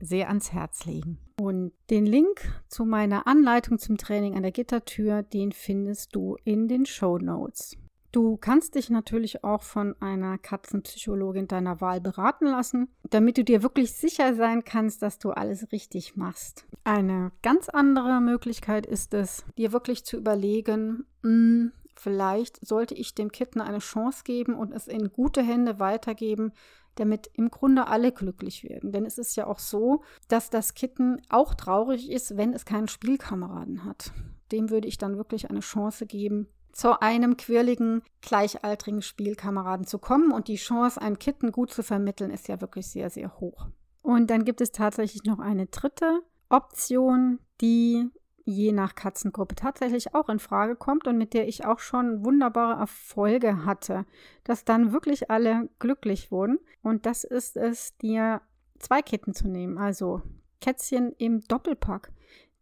sehr 0.00 0.28
ans 0.28 0.52
Herz 0.52 0.84
legen. 0.84 1.18
Und 1.40 1.72
den 1.90 2.06
Link 2.06 2.62
zu 2.68 2.84
meiner 2.84 3.26
Anleitung 3.26 3.78
zum 3.78 3.96
Training 3.96 4.36
an 4.36 4.42
der 4.42 4.52
Gittertür, 4.52 5.22
den 5.22 5.52
findest 5.52 6.14
du 6.14 6.36
in 6.44 6.68
den 6.68 6.86
Show 6.86 7.18
Notes. 7.18 7.76
Du 8.12 8.36
kannst 8.36 8.74
dich 8.74 8.90
natürlich 8.90 9.42
auch 9.42 9.62
von 9.62 9.96
einer 10.00 10.36
Katzenpsychologin 10.36 11.48
deiner 11.48 11.80
Wahl 11.80 12.02
beraten 12.02 12.44
lassen, 12.44 12.88
damit 13.08 13.38
du 13.38 13.44
dir 13.44 13.62
wirklich 13.62 13.92
sicher 13.94 14.34
sein 14.34 14.64
kannst, 14.64 15.00
dass 15.00 15.18
du 15.18 15.30
alles 15.30 15.72
richtig 15.72 16.14
machst. 16.14 16.66
Eine 16.84 17.32
ganz 17.40 17.70
andere 17.70 18.20
Möglichkeit 18.20 18.84
ist 18.84 19.14
es, 19.14 19.46
dir 19.56 19.72
wirklich 19.72 20.04
zu 20.04 20.18
überlegen, 20.18 21.06
mh, 21.22 21.30
hm, 21.30 21.72
vielleicht 21.94 22.66
sollte 22.66 22.94
ich 22.94 23.14
dem 23.14 23.32
Kitten 23.32 23.62
eine 23.62 23.78
Chance 23.78 24.24
geben 24.24 24.54
und 24.54 24.72
es 24.72 24.88
in 24.88 25.10
gute 25.10 25.42
Hände 25.42 25.78
weitergeben, 25.78 26.52
damit 26.96 27.30
im 27.32 27.50
Grunde 27.50 27.86
alle 27.86 28.12
glücklich 28.12 28.64
werden. 28.64 28.92
Denn 28.92 29.06
es 29.06 29.16
ist 29.16 29.36
ja 29.36 29.46
auch 29.46 29.58
so, 29.58 30.02
dass 30.28 30.50
das 30.50 30.74
Kitten 30.74 31.22
auch 31.30 31.54
traurig 31.54 32.10
ist, 32.10 32.36
wenn 32.36 32.52
es 32.52 32.66
keinen 32.66 32.88
Spielkameraden 32.88 33.84
hat. 33.84 34.12
Dem 34.50 34.68
würde 34.68 34.88
ich 34.88 34.98
dann 34.98 35.16
wirklich 35.16 35.48
eine 35.48 35.60
Chance 35.60 36.04
geben, 36.04 36.48
zu 36.72 37.00
einem 37.00 37.36
quirligen, 37.36 38.02
gleichaltrigen 38.20 39.02
Spielkameraden 39.02 39.86
zu 39.86 39.98
kommen. 39.98 40.32
Und 40.32 40.48
die 40.48 40.56
Chance, 40.56 41.00
einem 41.00 41.18
Kitten 41.18 41.52
gut 41.52 41.72
zu 41.72 41.82
vermitteln, 41.82 42.30
ist 42.30 42.48
ja 42.48 42.60
wirklich 42.60 42.88
sehr, 42.88 43.10
sehr 43.10 43.38
hoch. 43.38 43.66
Und 44.02 44.30
dann 44.30 44.44
gibt 44.44 44.60
es 44.60 44.72
tatsächlich 44.72 45.24
noch 45.24 45.38
eine 45.38 45.66
dritte 45.66 46.22
Option, 46.48 47.38
die 47.60 48.10
je 48.44 48.72
nach 48.72 48.94
Katzengruppe 48.94 49.54
tatsächlich 49.54 50.14
auch 50.14 50.28
in 50.28 50.40
Frage 50.40 50.74
kommt 50.74 51.06
und 51.06 51.16
mit 51.16 51.32
der 51.32 51.46
ich 51.46 51.64
auch 51.64 51.78
schon 51.78 52.24
wunderbare 52.24 52.80
Erfolge 52.80 53.64
hatte, 53.64 54.04
dass 54.44 54.64
dann 54.64 54.92
wirklich 54.92 55.30
alle 55.30 55.68
glücklich 55.78 56.32
wurden. 56.32 56.58
Und 56.82 57.06
das 57.06 57.22
ist 57.22 57.56
es, 57.56 57.96
dir 57.98 58.42
zwei 58.78 59.00
Kitten 59.00 59.32
zu 59.32 59.46
nehmen, 59.48 59.78
also 59.78 60.22
Kätzchen 60.60 61.12
im 61.18 61.40
Doppelpack. 61.42 62.12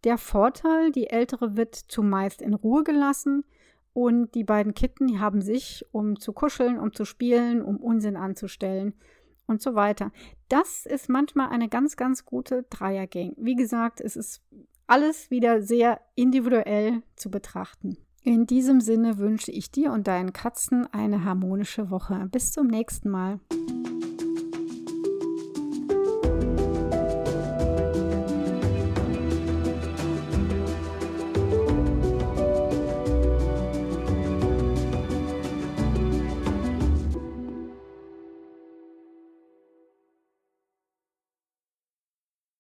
Der 0.05 0.19
Vorteil, 0.19 0.93
die 0.93 1.09
ältere 1.09 1.57
wird 1.57 1.75
zumeist 1.75 2.43
in 2.43 2.55
Ruhe 2.55 2.85
gelassen, 2.85 3.45
und 3.93 4.35
die 4.35 4.45
beiden 4.45 4.75
Kitten, 4.75 5.07
die 5.07 5.19
haben 5.19 5.43
sich, 5.43 5.85
um 5.93 6.19
zu 6.19 6.33
kuscheln, 6.33 6.79
um 6.79 6.93
zu 6.93 7.05
spielen, 7.05 7.63
um 7.63 7.77
Unsinn 7.77 8.17
anzustellen 8.17 8.95
und 9.47 9.61
so 9.61 9.75
weiter. 9.75 10.13
Das 10.49 10.87
ist 10.87 11.09
manchmal 11.09 11.51
eine 11.51 11.69
ganz, 11.69 11.97
ganz 11.97 12.25
gute 12.25 12.65
Dreiergang. 12.71 13.35
Wie 13.37 13.57
gesagt, 13.57 14.01
es 14.01 14.17
ist 14.17 14.43
alles 14.87 15.31
wieder 15.31 15.63
sehr 15.63 16.01
individuell 16.15 17.03
zu 17.17 17.31
betrachten. 17.31 17.97
In 18.23 18.47
diesem 18.47 18.81
Sinne 18.81 19.19
wünsche 19.19 19.51
ich 19.51 19.71
dir 19.71 19.93
und 19.93 20.07
deinen 20.07 20.33
Katzen 20.33 20.87
eine 20.93 21.25
harmonische 21.25 21.91
Woche. 21.91 22.29
Bis 22.31 22.53
zum 22.53 22.67
nächsten 22.67 23.09
Mal. 23.09 23.41